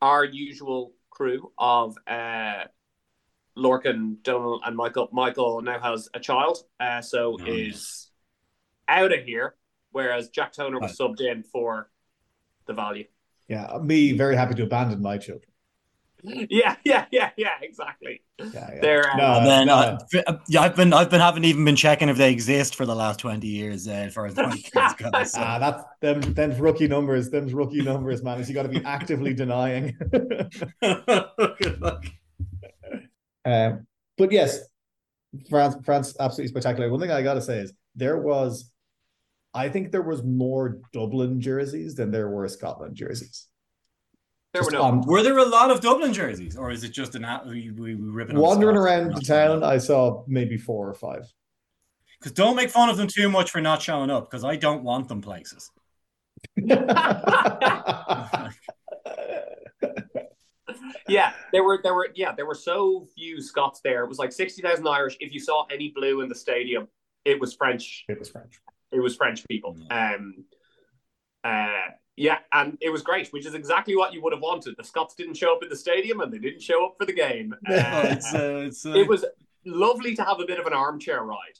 [0.00, 2.64] our usual crew of uh,
[3.56, 5.08] Lorcan, Donald, and Michael.
[5.12, 8.10] Michael now has a child, uh, so Oh, is
[8.88, 9.54] out of here.
[9.92, 11.90] Whereas Jack Toner was subbed in for
[12.66, 13.04] the value.
[13.46, 15.51] Yeah, me very happy to abandon my children.
[16.50, 17.54] Yeah, yeah, yeah, yeah.
[17.62, 18.22] Exactly.
[18.38, 18.78] Yeah, yeah.
[18.80, 21.76] They're, uh, no, and then no, uh, yeah, I've been I've been haven't even been
[21.76, 24.94] checking if they exist for the last twenty years uh, as far as my kids
[24.98, 25.10] go.
[25.24, 25.40] So.
[25.40, 26.20] Ah, that's them.
[26.20, 27.30] Them's rookie numbers.
[27.30, 28.40] them rookie numbers, man.
[28.40, 29.96] Is you got to be actively denying.
[30.10, 32.04] Good luck.
[33.44, 34.60] um, but yes,
[35.48, 36.90] France, France, absolutely spectacular.
[36.90, 38.70] One thing I got to say is there was,
[39.54, 43.48] I think there was more Dublin jerseys than there were Scotland jerseys.
[44.52, 44.82] There were no.
[44.82, 47.70] on- Were there a lot of Dublin jerseys, or is it just an at we
[47.70, 48.86] we, we ripping wandering Scots?
[48.86, 51.26] around the town, I saw maybe four or five.
[52.18, 54.84] Because don't make fun of them too much for not showing up, because I don't
[54.84, 55.70] want them places.
[61.08, 64.04] Yeah, there were there were yeah there were so few Scots there.
[64.04, 65.16] It was like sixty thousand Irish.
[65.20, 66.86] If you saw any blue in the stadium,
[67.24, 68.04] it was French.
[68.08, 68.60] it was French.
[68.92, 69.76] It was French people.
[69.90, 70.44] Um,
[71.44, 74.74] uh, yeah, and it was great, which is exactly what you would have wanted.
[74.76, 77.12] The Scots didn't show up in the stadium, and they didn't show up for the
[77.12, 77.54] game.
[77.68, 79.24] Uh, it's, uh, it's, uh, it was
[79.64, 81.58] lovely to have a bit of an armchair ride.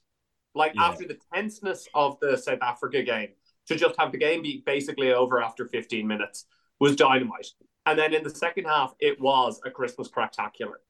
[0.55, 0.85] Like Yeah.
[0.85, 3.31] after the tenseness of the South Africa game,
[3.69, 6.47] to just have the game be basically over after 15 minutes
[6.81, 7.47] was dynamite.
[7.87, 10.81] And then in the second half, it was a Christmas spectacular.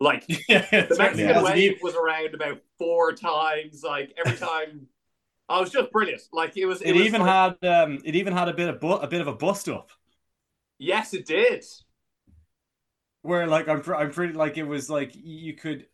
[0.00, 3.82] Like yeah, the Mexican wave was around about four times.
[3.84, 4.86] Like every time,
[5.52, 6.22] I was just brilliant.
[6.32, 6.80] Like it was.
[6.82, 9.20] It was even like- had um, it even had a bit of bu- a bit
[9.20, 9.90] of a bust up
[10.78, 11.64] Yes, it did.
[13.22, 15.86] where like I'm pr- I'm pretty like it was like you could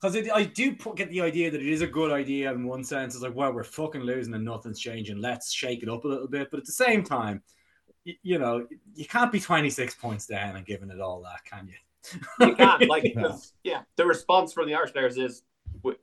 [0.00, 3.14] because I do get the idea that it is a good idea in one sense.
[3.14, 5.18] It's like well we're fucking losing and nothing's changing.
[5.20, 6.50] Let's shake it up a little bit.
[6.50, 7.42] But at the same time,
[8.04, 11.68] you, you know you can't be 26 points down and giving it all that, can
[11.68, 12.20] you?
[12.46, 13.38] You can't like No.
[13.62, 13.82] yeah.
[13.96, 15.42] The response from the Irish players is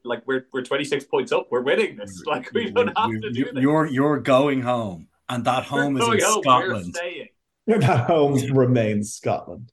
[0.04, 1.48] like we're we're 26 points up.
[1.52, 2.24] We're winning this.
[2.26, 3.62] Like we don't have to do You- this.
[3.62, 6.36] You're you're going home, and that home We're is in going home.
[6.36, 6.96] We're Scotland.
[6.96, 7.28] staying.
[7.68, 9.72] That home remains Scotland.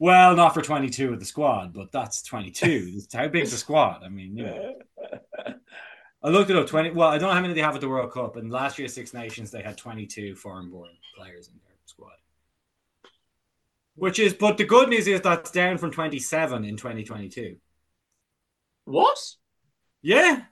[0.00, 3.00] Well, not for 22 of the squad, but that's 22.
[3.12, 4.02] How big's the squad?
[4.04, 4.74] I mean, you know.
[6.22, 6.66] I looked it up.
[6.66, 6.90] 20.
[6.92, 8.34] Well, I don't know how many they have at the World Cup.
[8.36, 12.10] And last year, Six Nations, they had 22 foreign born players in their squad.
[13.94, 17.56] Which is, but the good news is that's down from 27 in 2022.
[18.88, 19.18] What?
[20.00, 20.42] Yeah.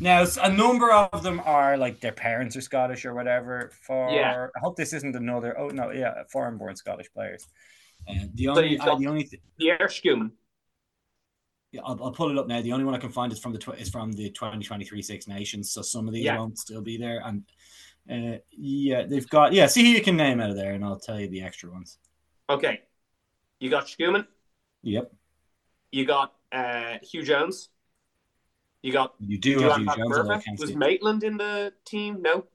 [0.00, 3.70] Now, a number of them are like their parents are Scottish or whatever.
[3.86, 4.46] For Yeah.
[4.56, 5.58] I hope this isn't another.
[5.58, 7.46] Oh no, yeah, foreign-born Scottish players.
[8.08, 10.30] And the only, you've uh, the only, th- Pierre Schoeman.
[11.72, 12.62] yeah, I'll, I'll pull it up now.
[12.62, 15.28] The only one I can find is from the tw- is from the 2023 Six
[15.28, 15.70] Nations.
[15.72, 16.38] So some of these Yeah.
[16.38, 17.22] won't still be there.
[17.24, 17.44] And
[18.10, 19.66] uh, yeah, they've got yeah.
[19.66, 21.98] See who you can name out of there, and I'll tell you the extra ones.
[22.48, 22.80] Okay.
[23.60, 24.26] You got Schoeman.
[24.82, 25.12] Yep,
[25.92, 27.68] You got uh, Huw Jones.
[28.82, 30.18] You got you do have Huw Jones.
[30.18, 32.20] although I Was Maitland in the team?
[32.22, 32.46] No.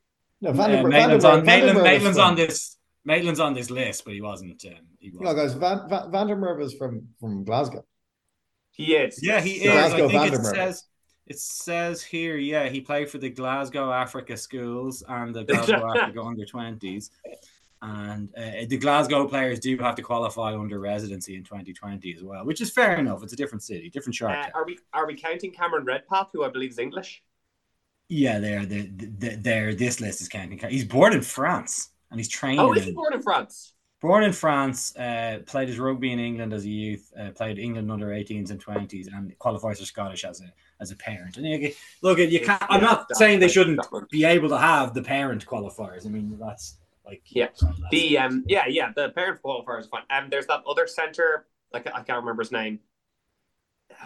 [0.41, 4.13] No, Uh, Vandenberg, Maitland's Vandenberg, on Maitland, Maitland's on this Maitland's on this list, but
[4.13, 4.63] he wasn't.
[4.65, 5.37] Um, he No, wasn't.
[5.37, 7.83] guys, Van, Van, Vandenberg is from from Glasgow.
[8.71, 9.19] He is.
[9.23, 9.71] Yeah, he is.
[9.71, 10.83] Glasgow I think it says
[11.25, 12.37] it says here.
[12.37, 17.09] Yeah, he played for the Glasgow Africa Schools and the Glasgow Africa Under Twenties.
[17.81, 22.43] And uh, the Glasgow players do have to qualify under residency in 2020 as well,
[22.43, 23.21] which is fair enough.
[23.23, 24.35] It's a different city, different shark.
[24.35, 27.21] Uh, are we are we counting Cameron Redpath, who I believe is English?
[28.09, 30.59] yeah, they're, they're, they're, this list is counting.
[30.69, 32.59] He's born in France and he's trained.
[32.59, 33.73] Oh, is he born in France?
[33.99, 37.91] Born in France, uh, played his rugby in England as a youth, uh, played England
[37.91, 41.37] under 18s and 20s, and qualifies for Scottish as a as a parent.
[41.37, 42.61] And you, look, you can't.
[42.69, 46.05] I'm not saying they shouldn't be able to have the parent qualifiers.
[46.05, 47.47] I mean, that's like Yeah.
[47.47, 50.03] that's- The um yeah yeah the parent qualifier is fine.
[50.09, 52.79] Um, there's that other center like I can't remember his name.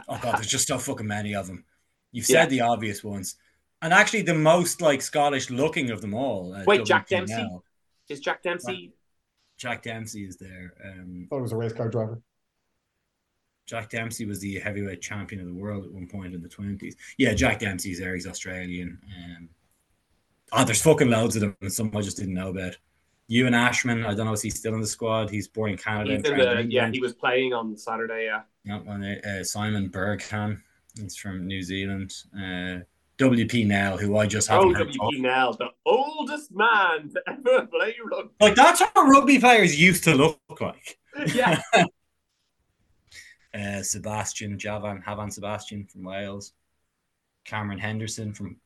[0.07, 1.65] oh god, there's just so fucking many of them.
[2.11, 2.41] You've Yeah.
[2.43, 3.35] said the obvious ones,
[3.81, 6.53] and actually the most like Scottish looking of them all.
[6.53, 7.47] Uh, Wait, Jack Dempsey?
[8.09, 8.93] Is Jack Dempsey?
[9.57, 10.73] Jack Dempsey is there.
[10.83, 12.21] Um, thought it was a race car driver.
[13.67, 16.95] Jack Dempsey was the heavyweight champion of the world at one point in the twenties.
[17.17, 18.13] Yeah, Jack Dempsey's there.
[18.15, 18.99] He's Australian.
[19.15, 19.49] Um,
[20.51, 22.77] oh, there's fucking loads of them, and some I just didn't know about.
[23.31, 25.29] Ewan Ashman, I don't know if he's still in the squad.
[25.29, 26.17] He's born in Canada.
[26.17, 28.25] He's in the yeah he was playing on Saturday.
[28.25, 28.41] Yeah.
[28.65, 30.61] Not one, uh, Simon Berghan.
[30.99, 32.13] He's from New Zealand.
[32.35, 32.79] Uh,
[33.17, 37.67] WP Nel, who I just haven't Oh, heard WP Nel, the oldest man to ever
[37.67, 38.33] play rugby.
[38.41, 40.97] Like that's what rugby players used to look like.
[41.33, 41.61] Yeah,
[43.53, 46.51] uh, Sebastian Javan Havan Sebastian from Wales,
[47.45, 48.57] Cameron Henderson from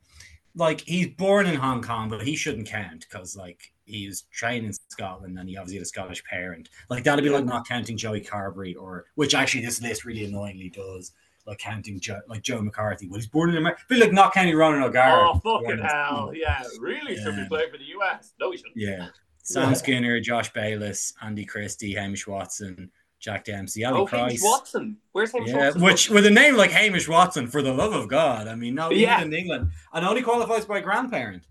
[0.55, 4.65] like he's born in Hong Kong, but he shouldn't count because like he was trained
[4.65, 6.69] in Scotland and he obviously had a Scottish parent.
[6.89, 10.69] Like that'd be like not counting Joey Carbery or which actually this list really annoyingly
[10.69, 11.11] does.
[11.47, 13.07] Like counting Joe, like Joe McCarthy.
[13.07, 13.83] Well, he's born in America.
[13.87, 15.29] Be like not counting Ronan O'Gara.
[15.29, 17.47] oh fucking in- hell, yeah, really should be Yeah.
[17.47, 18.33] playing for the US.
[18.39, 18.75] No, he shouldn't.
[18.75, 19.09] Yeah.
[19.43, 19.73] Sam Yeah.
[19.75, 24.21] Skinner, Josh Bayliss, Andy Christie, Hamish Watson, Jack Dempsey, Ali Oh, Price.
[24.21, 24.97] Hamish Watson.
[25.11, 25.81] Where's Hamish Yeah, Watson?
[25.83, 28.89] which with a name like Hamish Watson, for the love of God, I mean, no,
[28.89, 29.19] Yeah.
[29.21, 31.43] even in England, and only qualifies by grandparent.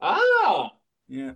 [0.00, 0.70] Ah,
[1.08, 1.32] Yeah,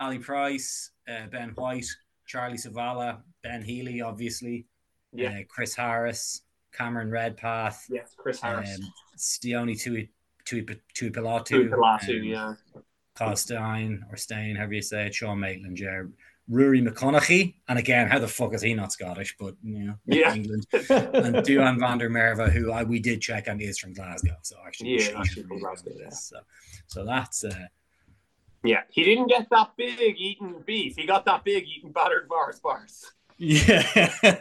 [0.00, 1.86] Ali Price, uh, Ben White,
[2.26, 4.66] Charlie Savala, Ben Healy, obviously,
[5.12, 8.78] yeah, uh, Chris Harris, Cameron Redpath, yes, Chris Harris.
[8.80, 10.10] um, Sione Tui
[10.44, 10.62] Tui
[10.94, 12.54] Tuipulotu, Pilatu, um, yeah.
[13.14, 16.02] Kyle Steyn or Stein, however you say it, Sean Maitland, yeah,
[16.48, 19.36] Rory McConnochie, and again, how the fuck is he not Scottish?
[19.38, 20.34] But you know, Yeah.
[20.34, 24.36] England and Duhan van der Merwe, who I, we did check and is from Glasgow.
[24.42, 26.10] So actually, Yeah, actually from Glasgow, yeah.
[26.10, 26.36] So,
[26.88, 27.54] so that's uh,
[28.64, 30.96] Yeah, he didn't get that big eating beef.
[30.96, 33.12] He got that big eating battered Mars bars.
[33.38, 34.16] yeah.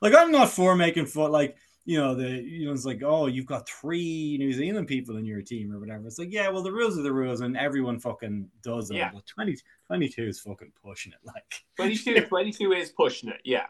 [0.00, 1.30] like I'm not for making fun.
[1.30, 5.16] Like you know the you know it's like oh you've got three New Zealand people
[5.18, 6.06] in your team or whatever.
[6.06, 8.96] It's like yeah, well the rules are the rules and everyone fucking does them.
[8.96, 9.10] Yeah.
[9.12, 9.56] But 20,
[9.88, 11.18] 22 is fucking pushing it.
[11.24, 11.44] Like
[11.76, 13.66] 22, 22 is pushing it, yeah.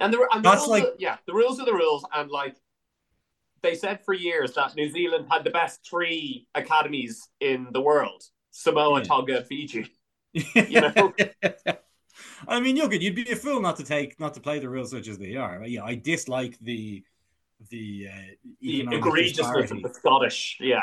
[0.00, 2.30] And the, and the That's rules like- are- yeah, the rules are the rules, and
[2.30, 2.56] like
[3.62, 8.22] they said for years that New Zealand had the best three academies in the world:
[8.58, 9.04] Samoa, Yeah.
[9.04, 9.86] Tonga, Fiji.
[10.32, 11.14] You know?
[12.48, 14.90] I mean, look, you'd be a fool not to take, not to play the rules
[14.90, 15.64] such as they are.
[15.64, 17.04] Yeah, I dislike the
[17.70, 20.82] the uh, The egregiousness of the Scottish, yeah,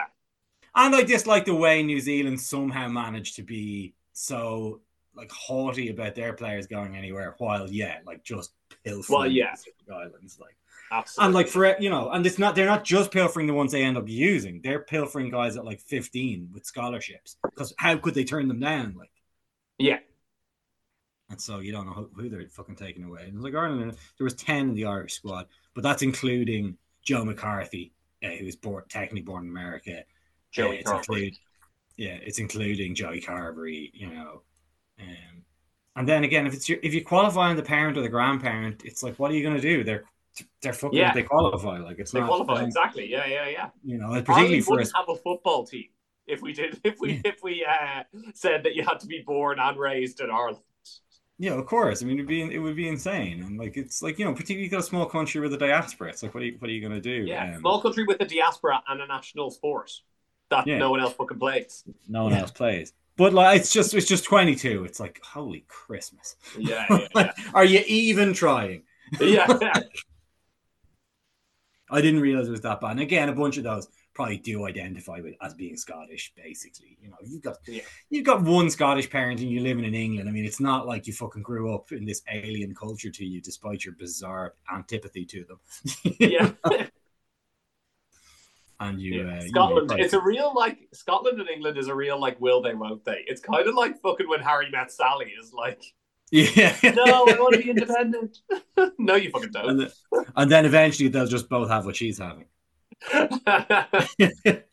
[0.75, 4.81] and I dislike the way New Zealand somehow managed to be so
[5.13, 8.51] like haughty about their players going anywhere, while yeah, like just
[8.83, 9.51] pilfering Well, yeah.
[9.51, 10.57] Pacific Islands, like
[10.99, 11.25] absolutely.
[11.25, 13.83] and like for you know, and it's not they're not just pilfering the ones they
[13.83, 18.23] end up using; they're pilfering guys at like fifteen with scholarships because how could they
[18.23, 18.95] turn them down?
[18.97, 19.11] Like.
[19.77, 19.99] yeah,
[21.29, 23.21] And so you don't know who, who they're fucking taking away.
[23.23, 26.77] And it was like Ireland, there was ten in the Irish squad, but that's including
[27.03, 30.03] Joe McCarthy, uh, who was born technically born in America.
[30.51, 31.37] Joey Uh, it's include-
[31.97, 34.41] yeah, it's including Joey Carbery, you know.
[34.99, 35.43] Um,
[35.95, 38.83] and then again, if it's your, if you qualify on the parent or the grandparent,
[38.85, 39.83] it's like, what are you going to do?
[39.83, 40.03] They're
[40.61, 41.13] they're fucking Yeah.
[41.13, 43.09] they qualify like it's They not qualify um, exactly.
[43.09, 43.69] Yeah, yeah, yeah.
[43.83, 44.91] you know particularly for us.
[44.95, 45.85] have a football team
[46.27, 49.59] if we did if we if we uh, said that you had to be born
[49.59, 50.57] and raised in Ireland.
[51.37, 52.01] Yeah, of course.
[52.01, 54.69] I mean, it'd be it would be insane, and like it's like you know, particularly
[54.69, 56.09] got a small country with a diaspora.
[56.09, 57.11] It's like, what are you what are you gonna do?
[57.27, 59.91] Yeah, Um, small country with a diaspora and a national sport
[60.49, 60.77] that Yeah.
[60.77, 61.83] no one else fucking plays.
[62.07, 62.39] no one Yeah.
[62.41, 62.93] else plays.
[63.17, 64.85] But like, it's just it's just twenty two.
[64.85, 66.37] It's like holy Christmas.
[66.57, 67.31] Yeah, yeah, yeah.
[67.53, 68.83] Are you even trying?
[69.19, 69.73] yeah, yeah.
[71.89, 72.91] I didn't realize it was that bad.
[72.91, 76.97] And again, a bunch of those probably do identify with as being Scottish, basically.
[77.01, 77.81] You know, you've got Yeah.
[78.09, 80.27] you've got one Scottish parent and you're living in England.
[80.27, 83.41] I mean, it's not like you fucking grew up in this alien culture to you,
[83.41, 85.59] despite your bizarre antipathy to them.
[86.19, 86.51] yeah.
[88.79, 89.37] and you, Yeah.
[89.37, 89.89] uh, you Scotland.
[89.89, 93.05] know, it's a real like Scotland and England is a real like will they won't
[93.05, 93.23] they?
[93.27, 95.81] It's kind of like fucking when Harry met Sally is like,
[96.31, 96.75] yeah.
[96.83, 98.37] no, I want to be independent.
[98.97, 99.77] no, you fucking don't.
[99.77, 99.91] then,
[100.35, 102.45] and then eventually they'll just both have what she's having.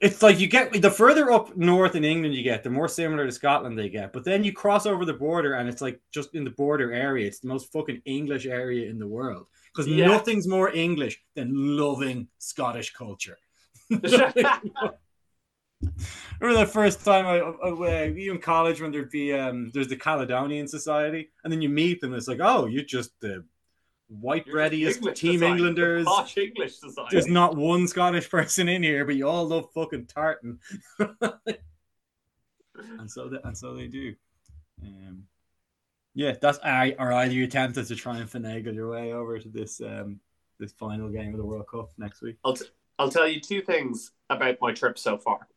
[0.00, 3.24] It's like you get the further up north in England you get, the more similar
[3.24, 4.12] to Scotland they get.
[4.12, 7.24] But then you cross over the border, and it's like just in the border area.
[7.28, 10.08] It's the most fucking English area in the world because Yeah.
[10.08, 13.38] nothing's more English than loving Scottish culture.
[16.40, 19.88] Remember the first time I, I, I you in college when there'd be um there's
[19.88, 22.12] the Caledonian Society, and then you meet them.
[22.12, 23.44] and It's like, oh, you're just the
[24.08, 26.04] white breadiest team society, Englanders.
[26.04, 27.08] Posh English society.
[27.10, 30.58] There's not one Scottish person in here, but you all love fucking tartan.
[30.98, 31.10] and
[33.10, 34.14] so they, and so they do.
[34.82, 35.24] Um,
[36.14, 39.48] yeah, that's are, are either you tempted to try and finagle your way over to
[39.48, 40.20] this um
[40.58, 42.36] this final game of the World Cup next week?
[42.44, 42.66] I'll, t-
[42.98, 45.48] I'll tell you two things about my trip so far.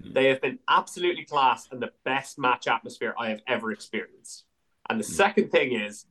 [0.00, 0.14] Mm.
[0.14, 4.44] They have been absolutely class and the best match atmosphere I have ever experienced.
[4.88, 5.10] And the Mm.
[5.14, 6.06] second thing is,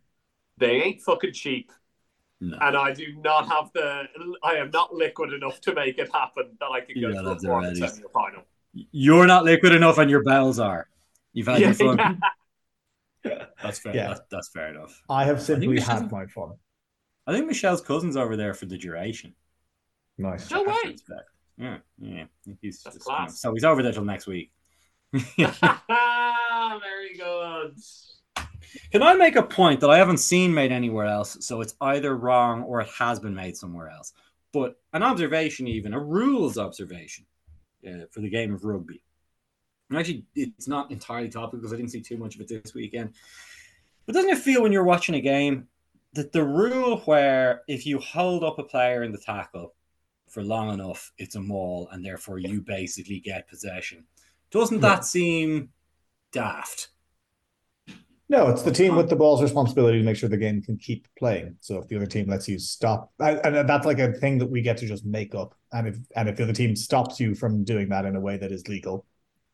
[0.58, 1.72] they ain't fucking cheap,
[2.40, 2.58] No.
[2.62, 4.04] and I do not have the.
[4.44, 7.32] I am not liquid enough to make it happen that I can go gotta to
[7.32, 8.44] a the quarter semi final.
[8.74, 10.88] You're not liquid enough, and your bells are.
[11.34, 11.98] You've had your fun.
[13.24, 13.46] Yeah.
[13.64, 13.96] That's fair.
[13.96, 14.08] Yeah.
[14.10, 15.00] That's, that's fair enough.
[15.10, 16.54] I have simply we should- had my fun.
[17.28, 19.36] I think Michelle's cousin's over there for the duration.
[20.18, 20.50] Nice.
[20.50, 20.96] No way.
[21.58, 22.26] Yeah, yeah.
[22.62, 23.40] He's That's just- class.
[23.40, 24.52] so he's over there till next week.
[25.38, 27.76] Very good.
[28.92, 31.38] Can I make a point that I haven't seen made anywhere else?
[31.46, 34.14] So it's either wrong or it has been made somewhere else.
[34.54, 37.26] But an observation, even a rules observation
[37.88, 39.04] uh, for the game of rugby.
[39.90, 42.74] And actually, it's not entirely topical because I didn't see too much of it this
[42.74, 43.14] weekend.
[44.06, 45.68] But doesn't it feel when you're watching a game
[46.14, 49.74] that the rule where if you hold up a player in the tackle
[50.32, 54.06] for long enough, it's a maul, and therefore you basically get possession?
[54.50, 55.70] Doesn't that seem
[56.32, 56.90] daft?
[58.30, 61.06] No, it's the team with the ball's responsibility to make sure the game can keep
[61.20, 61.58] playing.
[61.60, 64.50] So if the other team lets you stop, and and that's like a thing that
[64.50, 65.54] we get to just make up.
[65.74, 68.38] And if and if the other team stops you from doing that in a way
[68.38, 69.06] that is legal,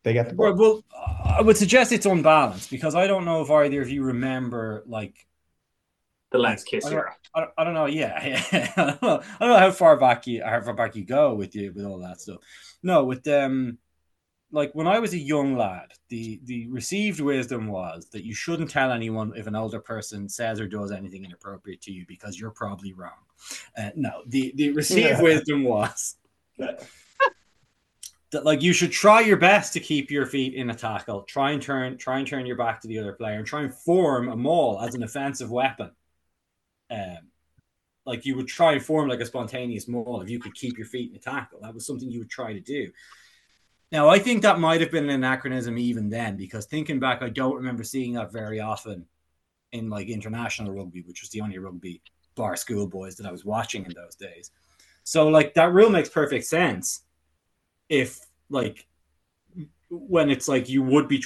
[0.04, 0.54] they get the ball.
[0.54, 0.84] Well, well,
[1.26, 5.27] I would suggest it's unbalanced because I don't know if either of you remember, like,
[6.32, 7.16] The Let's Kiss I don't- era.
[7.34, 8.72] I don't, I don't know, yeah, yeah.
[8.76, 11.34] I, don't know, I don't know how far back you how far back you go
[11.36, 12.38] with you with all that stuff.
[12.84, 13.78] No, with um,
[14.52, 18.70] like when I was a young lad, the the received wisdom was that you shouldn't
[18.72, 22.52] tell anyone if an older person says or does anything inappropriate to you because you're
[22.52, 23.12] probably wrong.
[23.78, 25.22] Uh, no, the the received Yeah.
[25.22, 26.16] wisdom was
[28.32, 31.22] that like you should try your best to keep your feet in a tackle.
[31.24, 33.74] Try and turn try and turn your back to the other player and try and
[33.74, 35.92] form a maul as an offensive weapon.
[36.90, 37.30] Um,
[38.06, 40.88] like you would try and form like a spontaneous maul if you could keep your
[40.88, 41.60] feet in a tackle.
[41.62, 42.90] That was something you would try to do.
[43.92, 47.30] Now I think that might have been an anachronism even then because thinking back, I
[47.30, 49.06] don't remember seeing that very often
[49.74, 52.02] in like international rugby, which was the only rugby
[52.36, 54.52] bar schoolboys that I was watching in those days.
[55.04, 57.04] So like that rule makes perfect sense
[57.90, 58.20] if
[58.50, 58.88] like
[59.90, 61.24] when it's like you would be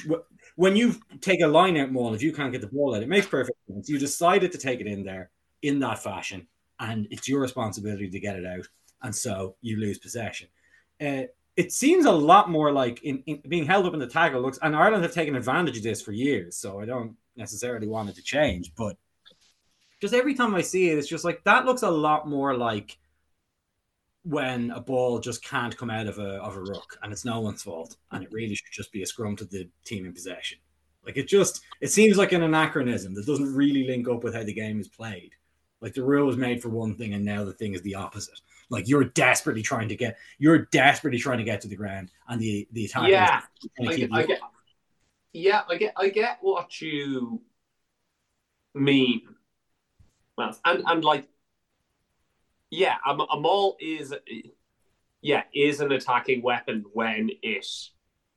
[0.56, 3.08] when you take a line out maul if you can't get the ball out it
[3.08, 5.30] makes perfect sense you decided to take it in there
[5.62, 6.46] in that fashion
[6.80, 8.66] and it's your responsibility to get it out
[9.02, 10.48] and so you lose possession
[11.00, 11.22] uh,
[11.56, 14.58] it seems a lot more like in, in being held up in the tackle looks
[14.62, 18.16] and Ireland have taken advantage of this for years so I don't necessarily want it
[18.16, 18.96] to change but
[20.00, 22.98] just every time I see it it's just like that looks a lot more like
[24.24, 27.40] when a ball just can't come out of a of a ruck and it's no
[27.40, 30.58] one's fault and it really should just be a scrum to the team in possession.
[31.04, 34.44] Like it just it seems like an anachronism that doesn't really link up with how
[34.44, 35.32] the game is played.
[35.82, 38.40] Like the rule was made for one thing and now the thing is the opposite.
[38.70, 42.40] Like you're desperately trying to get you're desperately trying to get to the ground and
[42.40, 43.42] the the attack Yeah,
[43.86, 44.40] I, keep I get.
[45.32, 45.92] Yeah, I get.
[45.96, 47.42] I get what you
[48.74, 49.22] mean,
[50.38, 50.58] Matt.
[50.64, 51.28] and and like,
[52.70, 54.14] yeah, maul is,
[55.20, 57.66] yeah, is an attacking weapon when it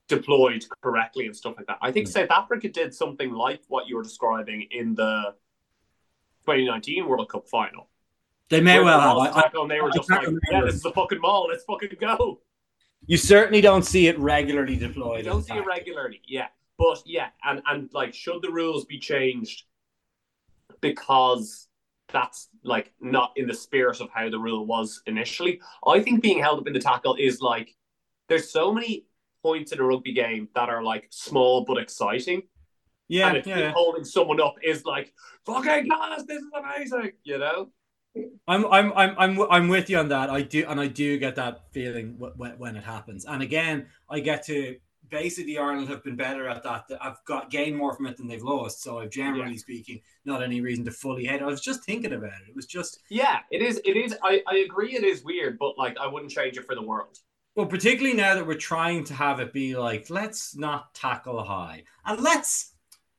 [0.08, 1.78] deployed correctly and stuff like that.
[1.82, 2.12] I think hmm.
[2.12, 5.36] South Africa did something like what you were describing in the
[6.46, 7.90] 2019 World Cup final.
[8.50, 9.36] They may Where well have.
[9.36, 10.42] I- I- tackle and they were I just like, remember.
[10.52, 11.48] "Yeah, this is a fucking maul.
[11.50, 12.42] Let's fucking go."
[13.08, 15.20] you certainly don't see it regularly deployed.
[15.26, 16.48] You don't as see it regularly, yeah.
[16.78, 19.64] But yeah, and and like, should the rules be changed
[20.82, 21.68] because
[22.12, 25.62] that's like not in the spirit of how the rule was initially?
[25.86, 27.76] I think being held up in the tackle is like
[28.30, 29.06] there's so many
[29.42, 32.44] points in a rugby game that are like small but exciting,
[33.08, 33.72] Yeah, and yeah.
[33.72, 35.14] holding someone up is like
[35.46, 37.70] fucking guys, this is amazing, you know?
[38.48, 40.30] I'm I'm I'm I'm I'm with you on that.
[40.30, 43.26] I do and I do get that feeling when, when it happens.
[43.26, 44.78] And again, I get to
[45.10, 46.86] basically Ireland have been better at that.
[47.02, 48.82] I've got gained more from it than they've lost.
[48.82, 49.58] So I've generally Yeah.
[49.58, 51.42] speaking not any reason to fully hate.
[51.42, 52.50] I was just thinking about it.
[52.50, 53.82] It was just Yeah, it is.
[53.84, 54.16] It is.
[54.24, 54.96] I, I agree.
[54.96, 57.18] It is weird, but like I wouldn't change it for the world.
[57.56, 61.84] well, particularly now that we're trying to have it be like, let's not tackle high,
[62.06, 62.75] and let's,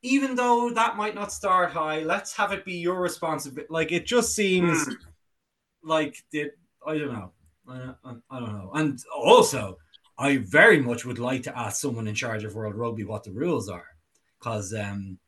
[0.07, 3.67] even though that might not start high, let's have it be your responsibility.
[3.71, 4.89] Like it just seems
[5.83, 6.51] like the
[6.87, 7.33] I don't know,
[7.69, 9.79] I, I, I don't know, and also
[10.19, 13.33] I very much would like to ask someone in charge of World Rugby what the
[13.33, 13.89] rules are,
[14.39, 15.19] because um,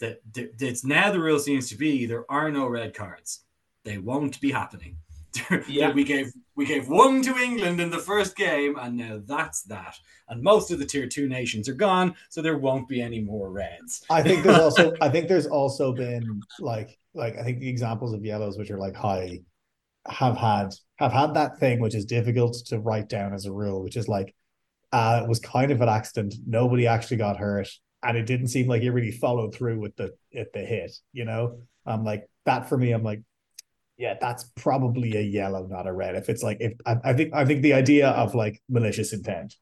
[0.00, 3.44] that it's now the rule seems to be there are no red cards,
[3.84, 4.96] they won't be happening.
[5.68, 5.92] Yeah.
[5.92, 9.96] we gave we gave one to England in the first game, and now that's that.
[10.28, 13.50] And most of the tier two nations are gone, so there won't be any more
[13.50, 14.04] reds.
[14.10, 18.12] I think there's also I think there's also been like like I think the examples
[18.12, 19.40] of yellows which are like high
[20.06, 23.82] have had have had that thing which is difficult to write down as a rule,
[23.82, 24.34] which is like
[24.92, 26.34] uh it was kind of an accident.
[26.46, 27.68] Nobody actually got hurt,
[28.02, 31.24] and it didn't seem like it really followed through with the it the hit, you
[31.24, 31.58] know?
[31.86, 33.22] I'm like that for me, I'm like,
[33.96, 36.16] yeah, that's probably a yellow, not a red.
[36.16, 39.54] If it's like if I, I think I think the idea of like malicious intent.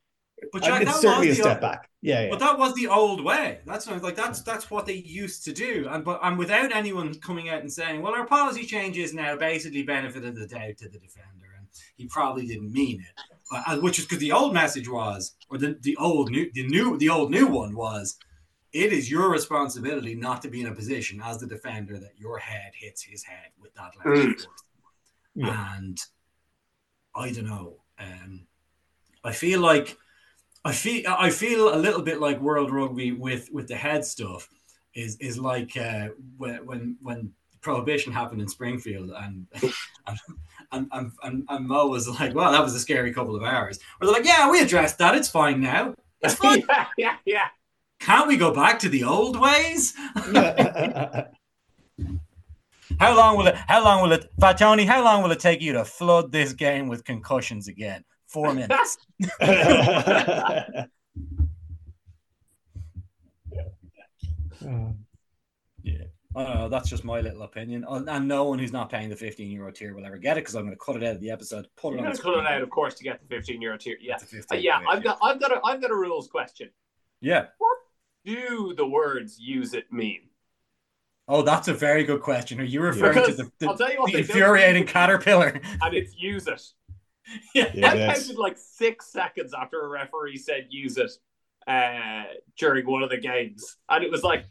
[0.53, 1.89] But I Jack, that it's certainly a step old- back.
[2.01, 2.31] Yeah, yeah.
[2.31, 3.61] But that was the old way.
[3.65, 7.49] That's like that's that's what they used to do, and but and without anyone coming
[7.49, 11.47] out and saying, "Well, our policy changes now basically benefited the doubt to the defender,"
[11.57, 11.67] and
[11.97, 15.79] he probably didn't mean it, uh, which is because the old message was, or the
[15.83, 18.19] the old new the new the old new one was,
[18.73, 22.39] it is your responsibility not to be in a position as the defender that your
[22.39, 24.23] head hits his head with that of Mm.
[24.33, 24.47] force.
[25.35, 25.77] Yeah.
[25.77, 25.99] And
[27.15, 27.77] I don't know.
[27.99, 28.47] Um,
[29.25, 29.97] I feel like
[30.65, 34.49] I feel I feel a little bit like World Rugby with with the head stuff
[34.95, 39.47] is is like uh, when when when prohibition happened in Springfield and
[40.07, 40.19] and,
[40.73, 43.79] and and and and Moe was like, "Well, that was a scary couple of hours."
[43.99, 45.15] Where they're like, "Yeah, we addressed that.
[45.15, 45.95] It's fine now.
[46.21, 46.63] It's fine.
[46.69, 47.49] yeah, yeah, yeah.
[48.05, 49.95] Can't we go back to the old ways?"
[53.01, 53.55] How long will it?
[53.57, 54.85] How long will it, Fat Tony?
[54.85, 58.05] How long will it take you to flood this game with concussions again?
[58.27, 58.99] Four minutes.
[65.83, 66.05] Yeah.
[66.35, 66.69] I don't know.
[66.69, 67.85] That's just my little opinion.
[67.89, 70.41] And and no one who's not paying the 15 euro tier will ever get it
[70.41, 71.67] because I'm going to cut it out of the episode.
[71.77, 73.61] Put it You're on gonna the cut it out, of course, to get the 15
[73.61, 73.97] euro tier.
[74.01, 74.17] Yeah,
[74.51, 74.81] Uh, yeah.
[74.89, 76.71] I've got, I've got, a, I've got a rules question.
[77.21, 77.47] Yeah.
[78.25, 80.29] Do the words "use it" mean?
[81.29, 82.61] Oh, that's a very good question.
[82.61, 85.61] Are you referring Because to the, I'll the, tell you what, the infuriating caterpillar?
[85.83, 86.63] and it's "use it."
[87.55, 87.71] yeah.
[87.75, 91.13] Yeah, I counted like six seconds after a referee said "use it"
[91.67, 92.25] uh,
[92.59, 94.47] during one of the games, and it was like.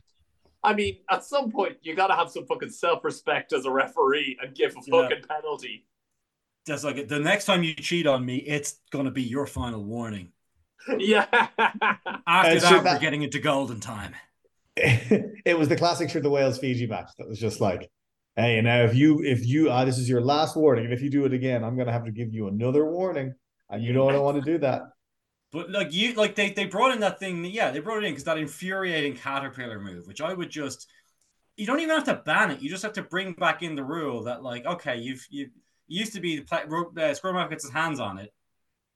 [0.64, 3.72] I mean, at some point, you got to have some fucking self respect as a
[3.72, 5.02] referee and give a Yeah.
[5.10, 5.88] fucking penalty.
[6.68, 9.84] Just like the next time you cheat on me, it's going to be your final
[9.84, 10.32] warning.
[10.98, 11.26] Yeah.
[11.30, 14.16] After And that, we're that- getting into golden time.
[14.78, 17.90] it was the classic for the Wales Fiji match that was just like,
[18.38, 21.10] hey, now if you if you ah, this is your last warning, and if you
[21.10, 23.34] do it again, I'm gonna have to give you another warning,
[23.70, 24.84] and you don't want to do that.
[25.52, 27.44] But like you, like they they brought in that thing.
[27.44, 30.88] Yeah, they brought it in because that infuriating caterpillar move, which I would just.
[31.58, 32.62] You don't even have to ban it.
[32.62, 35.52] You just have to bring back in the rule that like, okay, you've you it
[35.90, 36.62] used to be the play,
[36.98, 38.34] uh, scrum half gets his hands on it.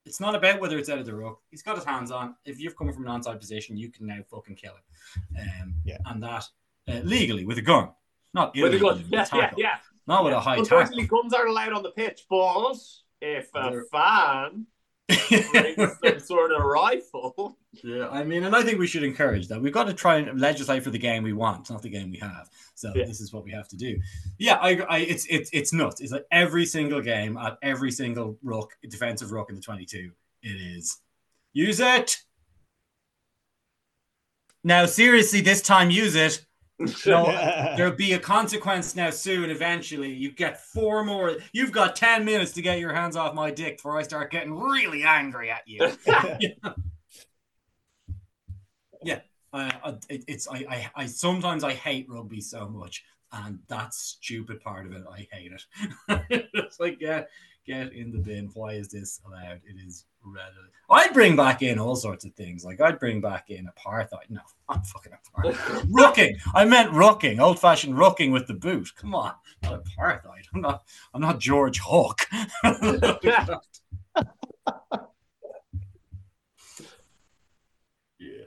[0.06, 1.39] It's not about whether it's out of the ruck.
[1.49, 2.36] He's got his hands on.
[2.45, 5.39] If you've come from an onside position, you can now fucking kill it.
[5.39, 5.97] Um, Yeah.
[6.06, 6.45] and that
[6.88, 7.89] uh, legally with a gun,
[8.34, 8.97] not With a gun.
[8.99, 9.76] with Yeah, yeah, yeah.
[10.08, 10.64] not with a high tackle.
[10.64, 12.76] Unfortunately, guns aren't allowed on the pitch, but
[13.22, 14.66] if a fan brings
[15.12, 19.62] some sort of rifle, Yeah, I mean, and I think we should encourage that.
[19.62, 22.18] We've got to try and legislate for the game we want, not the game we
[22.18, 22.49] have.
[22.74, 23.06] So Yeah.
[23.06, 23.99] this is what we have to do.
[24.39, 26.01] Yeah, I, I it's it's it's nuts.
[26.01, 30.12] It's like every single game at every single ruck, defensive ruck in the twenty-two.
[30.41, 30.99] It is
[31.53, 32.18] use it.
[34.64, 36.43] Now, seriously, this time use it.
[36.80, 37.26] No,
[37.78, 39.49] there'll be a consequence now soon.
[39.49, 41.38] Eventually, you get four more.
[41.53, 44.53] You've got ten minutes to get your hands off my dick before I start getting
[44.53, 45.91] really angry at you.
[49.55, 54.59] Uh, it, it's I, I I sometimes I hate rugby so much, and that stupid
[54.59, 56.45] part of it, I hate it.
[56.53, 57.30] it's like get
[57.66, 58.49] get in the bin.
[58.53, 59.61] Why is this allowed?
[59.66, 60.70] It is readily.
[60.89, 62.63] I'd bring back in all sorts of things.
[62.63, 64.30] Like I'd bring back in apartheid.
[64.30, 65.53] No, I'm fucking apartheid.
[65.91, 66.38] rucking.
[66.53, 68.91] I meant rucking, old fashioned rucking with the boot.
[68.95, 70.43] Come on, not apartheid.
[70.53, 70.84] I'm not.
[71.13, 72.28] I'm not George Hook.
[72.63, 73.57] yeah,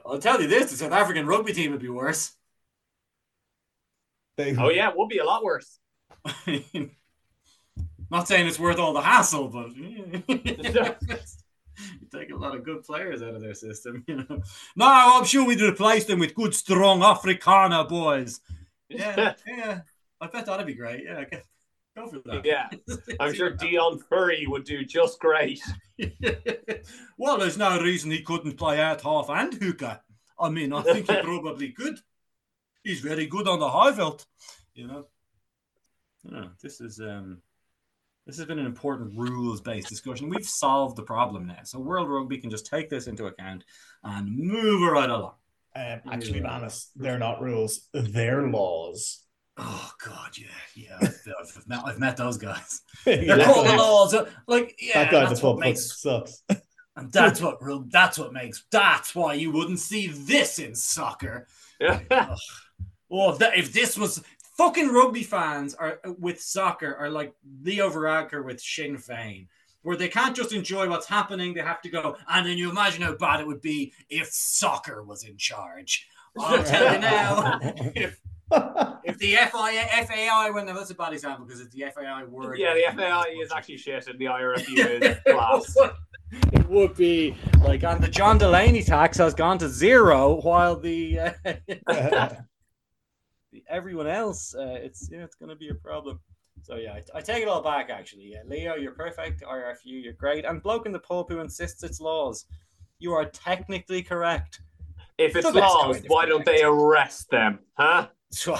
[0.05, 2.33] I'll tell you this: the South African rugby team would be worse.
[4.37, 5.79] They, oh yeah, it would be a lot worse.
[8.11, 10.23] Not saying it's worth all the hassle, but you
[12.11, 14.41] take a lot of good players out of their system, you know.
[14.75, 18.41] No, I'm sure we'd replace them with good, strong Afrikaner boys.
[18.89, 19.81] Yeah, yeah.
[20.19, 21.03] I bet that'd be great.
[21.05, 21.23] Yeah,
[21.95, 22.43] go for that.
[22.43, 22.69] Yeah,
[23.19, 25.61] I'm sure Deon Fourie would do just great.
[27.17, 29.99] well, there's no reason he couldn't play out half and hooker.
[30.39, 31.99] I mean, I think he probably could.
[32.83, 34.25] He's very good on the high veld,
[34.73, 35.05] you know.
[36.23, 37.41] Yeah, this is um
[38.29, 40.29] this has been an important rules based discussion.
[40.29, 41.59] We've solved the problem now.
[41.63, 43.63] So World Rugby can just take this into account
[44.03, 45.33] and move right along.
[45.75, 49.23] Um, actually, Manus, they're not rules, they're laws.
[49.57, 50.97] Oh God, yeah, yeah.
[51.01, 51.21] I've,
[51.57, 52.81] I've, met, I've met those guys.
[53.05, 54.15] They're called the laws.
[54.47, 56.43] Like, yeah, that guy that's the what pub makes, sucks.
[56.95, 58.63] and that's what rug- that's what makes.
[58.71, 61.47] That's why you wouldn't see this in soccer.
[63.11, 64.23] Oh, if, that, if this was
[64.59, 67.33] fucking rugby fans are with soccer are like
[67.63, 69.47] Leo Varadkar with Sinn Féin,
[69.83, 72.17] where they can't just enjoy what's happening; they have to go.
[72.27, 76.05] And then you imagine how bad it would be if soccer was in charge.
[76.37, 77.59] I'll tell you now,
[77.95, 78.19] if
[79.05, 82.59] if the FI, FAI, well, no, that's a bad example because it's the FAI word.
[82.59, 85.77] yeah, the FAI is actually shit, and the IRFU is class.
[86.51, 87.33] It would be
[87.63, 91.19] like, and the John Delaney tax has gone to zero, while the
[91.87, 92.29] uh,
[93.69, 96.19] everyone else, uh, it's yeah, it's going to be a problem.
[96.63, 97.89] So yeah, I, I, take it all back.
[97.89, 99.41] Actually, yeah, Leo, you're perfect.
[99.41, 100.45] IRFU, you're great.
[100.45, 102.45] And bloke in the pub who insists it's laws,
[102.99, 104.61] you are technically correct.
[105.17, 108.07] If it's laws, why don't they arrest them, huh?
[108.31, 108.55] So,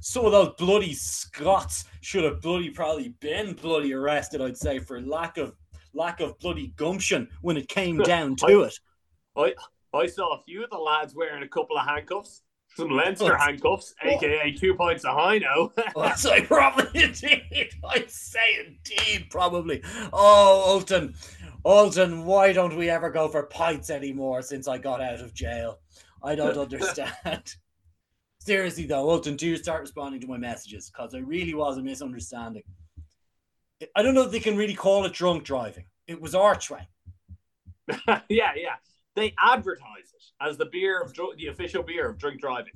[0.00, 4.42] some of those bloody Scots should have bloody probably been bloody arrested.
[4.42, 5.54] I'd say for lack of
[5.94, 8.78] lack of bloody gumption when it came down to I, it.
[9.36, 12.42] I I saw a few of the lads wearing a couple of handcuffs,
[12.74, 13.38] some Leinster oh.
[13.38, 14.08] handcuffs, Oh.
[14.08, 15.70] aka two pints of Hino.
[15.94, 17.70] Well, so probably indeed.
[17.88, 19.82] I'd say indeed, probably.
[20.12, 21.14] Oh, Alton,
[21.62, 25.80] Alton, why don't we ever go for pints anymore since I got out of jail?
[26.22, 27.54] I don't understand.
[28.38, 31.82] Seriously though, Alton, do you start responding to my messages because I really was a
[31.82, 32.62] misunderstanding.
[33.96, 35.84] I don't know if they can really call it drunk driving.
[36.06, 36.86] It was archway.
[37.88, 38.76] yeah, yeah.
[39.14, 42.72] They advertise as the beer of dr- the official beer of drink driving.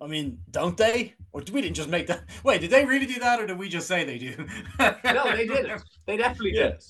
[0.00, 1.14] I mean, don't they?
[1.32, 2.22] Or we didn't just make that?
[2.44, 4.46] Wait, did they really do that, or did we just say they do?
[4.78, 5.82] No, they did it.
[6.06, 6.62] They definitely Yeah.
[6.64, 6.84] did it.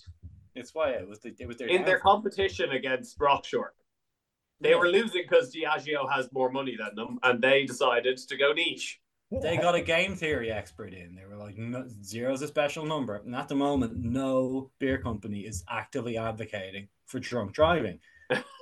[0.54, 1.20] It's why it was.
[1.20, 3.70] The, it was their in their competition against Rockshore.
[4.60, 4.76] They Yeah.
[4.76, 9.00] were losing because Diageo has more money than them, and they decided to go niche.
[9.30, 11.14] they got a game theory expert in.
[11.14, 13.16] They were like, no, zero's a special number.
[13.16, 18.00] And at the moment, no beer company is actively advocating for drunk driving.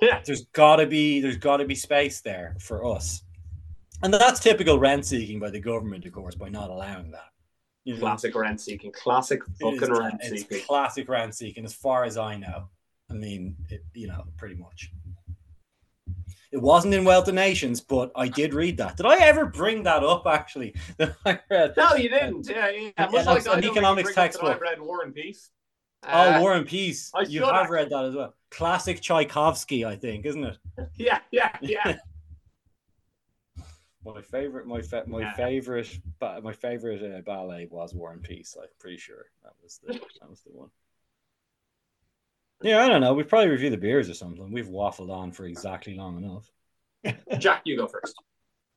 [0.00, 0.20] Yeah.
[0.24, 3.22] There's gotta be there's gotta be space there for us.
[4.02, 7.30] And that's typical rent seeking by the government, of course, by not allowing that.
[7.84, 8.92] You know, Classic rent seeking.
[8.92, 10.60] Classic fucking rent seeking.
[10.66, 12.68] classic rent seeking, as far as I know.
[13.10, 14.90] I mean, it, you know, pretty much.
[16.52, 18.96] It wasn't in Wealth of Nations, but I did read that.
[18.96, 20.26] Did I ever bring that up?
[20.26, 21.74] Actually, that I read.
[21.76, 22.48] No, you didn't.
[22.48, 22.90] Yeah, yeah.
[22.98, 24.54] Yeah, Much like an I economics bring up that textbook.
[24.54, 25.50] I've read War and Peace.
[26.04, 27.10] Oh, Uh, War and Peace.
[27.14, 28.34] I You have read that as well.
[28.56, 30.56] Classic Tchaikovsky, I think, isn't it?
[30.96, 31.96] Yeah, yeah, yeah.
[34.04, 35.32] My favorite, my fa- my Yeah.
[35.34, 38.56] favorite, ba- my favorite uh, ballet was War and Peace.
[38.60, 40.68] I'm pretty sure that was the that was the one.
[42.62, 43.14] Yeah, I don't know.
[43.14, 44.52] We probably review the beers or something.
[44.52, 46.48] We've waffled on for exactly long enough.
[47.40, 48.14] Jack, you go first.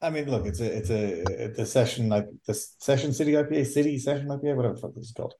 [0.01, 3.67] I mean, look, it's a it's a it's a session like the session city IPA,
[3.67, 5.35] city session IPA, whatever the fuck this is called.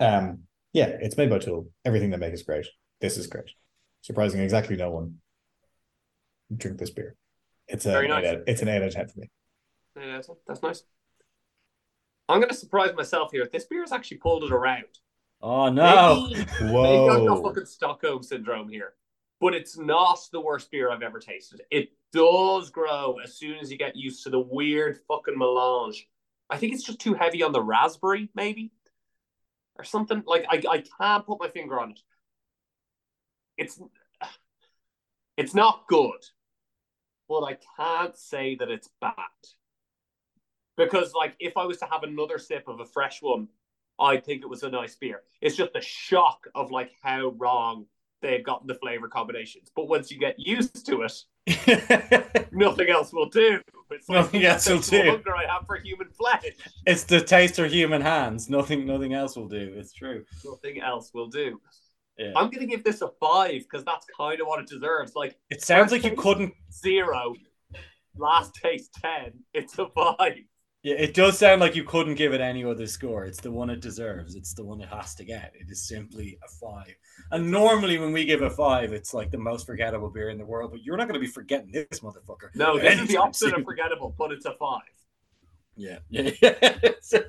[0.00, 1.66] Um, yeah, it's made by To Øl.
[1.84, 2.66] Everything they make is great.
[3.02, 3.50] This is great.
[4.04, 5.14] Surprising, exactly no one
[6.54, 7.16] drink this beer.
[7.68, 8.22] It's a Very nice.
[8.26, 9.30] eight out- it's an eight out of ten for me.
[9.96, 10.82] Yeah, that's, that's nice.
[12.28, 13.48] I'm going to surprise myself here.
[13.50, 14.84] This beer has actually pulled it around.
[15.40, 16.26] Oh no!
[16.28, 17.42] Maybe, maybe I've got Whoa!
[17.44, 18.92] fucking Stockholm syndrome here,
[19.40, 21.62] but it's not the worst beer I've ever tasted.
[21.70, 26.06] It does grow as soon as you get used to the weird fucking melange.
[26.50, 28.70] I think it's just too heavy on the raspberry, maybe,
[29.76, 30.22] or something.
[30.26, 32.00] Like I, I can't put my finger on it.
[33.56, 33.80] It's,
[35.36, 36.20] it's not good.
[37.28, 39.14] but I can't say that it's bad.
[40.76, 43.48] Because, like, if I was to have another sip of a fresh one,
[43.98, 45.22] I'd think it was a nice beer.
[45.40, 47.86] It's just the shock of like how wrong
[48.22, 49.70] they've gotten the flavor combinations.
[49.76, 53.60] But once you get used to it, nothing else will do.
[53.90, 55.10] It's like Nothing else will do.
[55.10, 56.42] hunger I have for human flesh.
[56.86, 58.50] it's the taste of human hands.
[58.50, 59.74] Nothing, nothing else will do.
[59.76, 60.24] It's true.
[60.44, 61.60] Nothing else will do.
[62.18, 62.32] Yeah.
[62.36, 65.14] I'm gonna give this a five because that's kind of what it deserves.
[65.14, 66.52] Like It sounds like you couldn't.
[66.72, 67.34] zero,
[68.16, 69.32] last taste ten.
[69.52, 70.38] It's a five.
[70.84, 73.24] Yeah, it does sound like you couldn't give it any other score.
[73.24, 74.34] It's the one it deserves.
[74.34, 75.54] It's the one it has to get.
[75.58, 76.94] It is simply a five.
[77.30, 80.44] And normally, when we give a five, it's like the most forgettable beer in the
[80.44, 80.72] world.
[80.72, 82.54] But you're not going to be forgetting this motherfucker.
[82.54, 83.60] No, this is the opposite soon.
[83.60, 84.82] of forgettable, but it's a five.
[85.74, 86.30] Yeah, yeah.
[87.00, 87.20] So,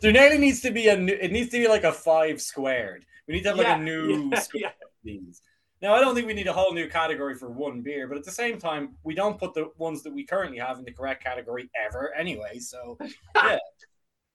[0.00, 1.12] there nearly needs to be a new.
[1.12, 3.04] It needs to be like a five squared.
[3.28, 4.30] We need to have like Yeah, a new.
[4.32, 4.68] yeah, square yeah.
[4.68, 5.42] of these.
[5.82, 8.24] Now, I don't think we need a whole new category for one beer, but at
[8.24, 11.24] the same time, we don't put the ones that we currently have in the correct
[11.24, 12.58] category ever, anyway.
[12.58, 12.98] So,
[13.36, 13.58] yeah,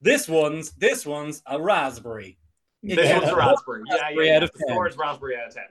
[0.02, 2.38] this one's this one's a raspberry.
[2.82, 3.20] This Yeah.
[3.20, 3.84] one's a raspberry.
[3.90, 4.02] Yeah, yeah.
[4.04, 4.36] Raspberry yeah.
[4.38, 4.68] out of The 10.
[4.76, 5.64] score is raspberry out of ten.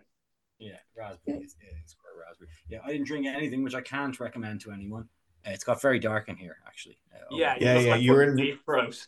[0.59, 2.51] Yeah, raspberry is, yeah, it's got a raspberry.
[2.69, 5.09] Yeah, I didn't drink anything, which I can't recommend to anyone.
[5.47, 6.99] Uh, it's got very dark in here, actually.
[7.13, 9.07] Uh, Yeah, Yeah, just yeah, you're in- deep throat.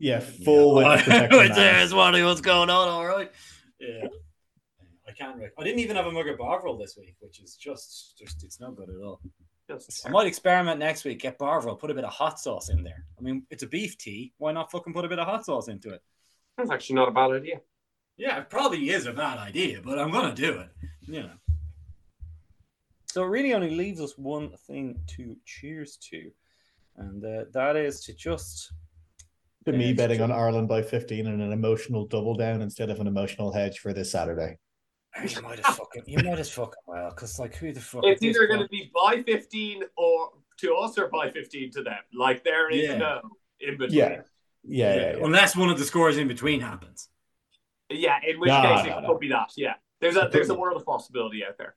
[0.00, 1.38] Yeah, full with protection.
[1.38, 1.60] Wait, mask.
[1.60, 3.30] there's one of what's going on, all right.
[3.78, 4.08] Yeah.
[5.06, 5.38] I can't.
[5.38, 8.42] Rec- I didn't even have a mug of Bovril this week, which is just, just
[8.42, 9.20] it's no good at all.
[9.68, 11.20] Just I might experiment next week.
[11.20, 13.04] Get Bovril, put a bit of hot sauce in there.
[13.18, 14.32] I mean, it's a beef tea.
[14.38, 16.02] Why not fucking put a bit of hot sauce into it?
[16.56, 17.60] that's actually not a bad idea.
[18.16, 20.68] Yeah, it probably is a bad idea, but I'm gonna do it.
[21.02, 21.30] You know.
[23.06, 26.30] So it really only leaves us one thing to cheers to,
[26.96, 28.72] and uh, that is to just
[29.66, 33.06] To me, betting on Ireland by 15 and an emotional double down instead of an
[33.06, 34.56] emotional hedge for this Saturday.
[35.22, 38.04] You might as fucking, you might as fucking well, because like who the fuck?
[38.04, 40.30] It's either going to be by 15 or
[40.60, 41.98] to us or by 15 to them.
[42.14, 42.96] Like there is Yeah.
[42.98, 43.20] no
[43.60, 43.98] in between.
[43.98, 44.20] Yeah.
[44.62, 45.24] Yeah, yeah, yeah.
[45.24, 47.08] Unless one of the scores in between happens.
[47.90, 49.08] Yeah, in which No, case no, it no.
[49.08, 49.50] could be that.
[49.56, 49.74] Yeah.
[50.00, 51.74] There's a there's a world of possibility out there.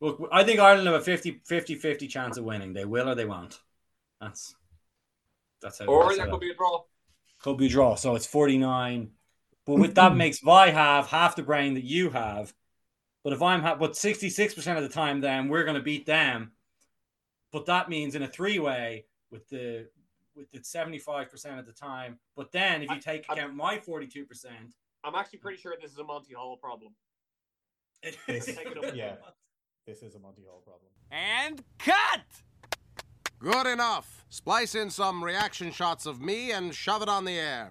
[0.00, 2.72] Look, I think Ireland have a 50 50 50 chance of winning.
[2.72, 3.58] They will or they won't.
[4.20, 4.54] That's
[5.62, 6.84] that's how Or that's there how- could be a draw.
[7.40, 7.94] could be a draw.
[7.94, 9.10] So it's 49.
[9.66, 12.52] But with that makes Vi have half the brain that you have.
[13.24, 16.52] But if I'm ha- but 66% of the time then we're gonna beat them.
[17.52, 19.88] But that means in a three-way with the
[20.34, 22.18] with the 75% of the time.
[22.36, 24.46] But then if you take I- account my 42%,
[25.04, 26.92] I'm actually pretty sure this is a Monty Hall problem.
[28.02, 28.94] it, This- Take it up.
[28.94, 29.16] yeah.
[29.86, 30.90] This is a Monty Hall problem.
[31.10, 32.20] And cut!
[33.40, 34.24] Good enough.
[34.30, 37.70] Splice in some reaction shots of me and shove it on the air.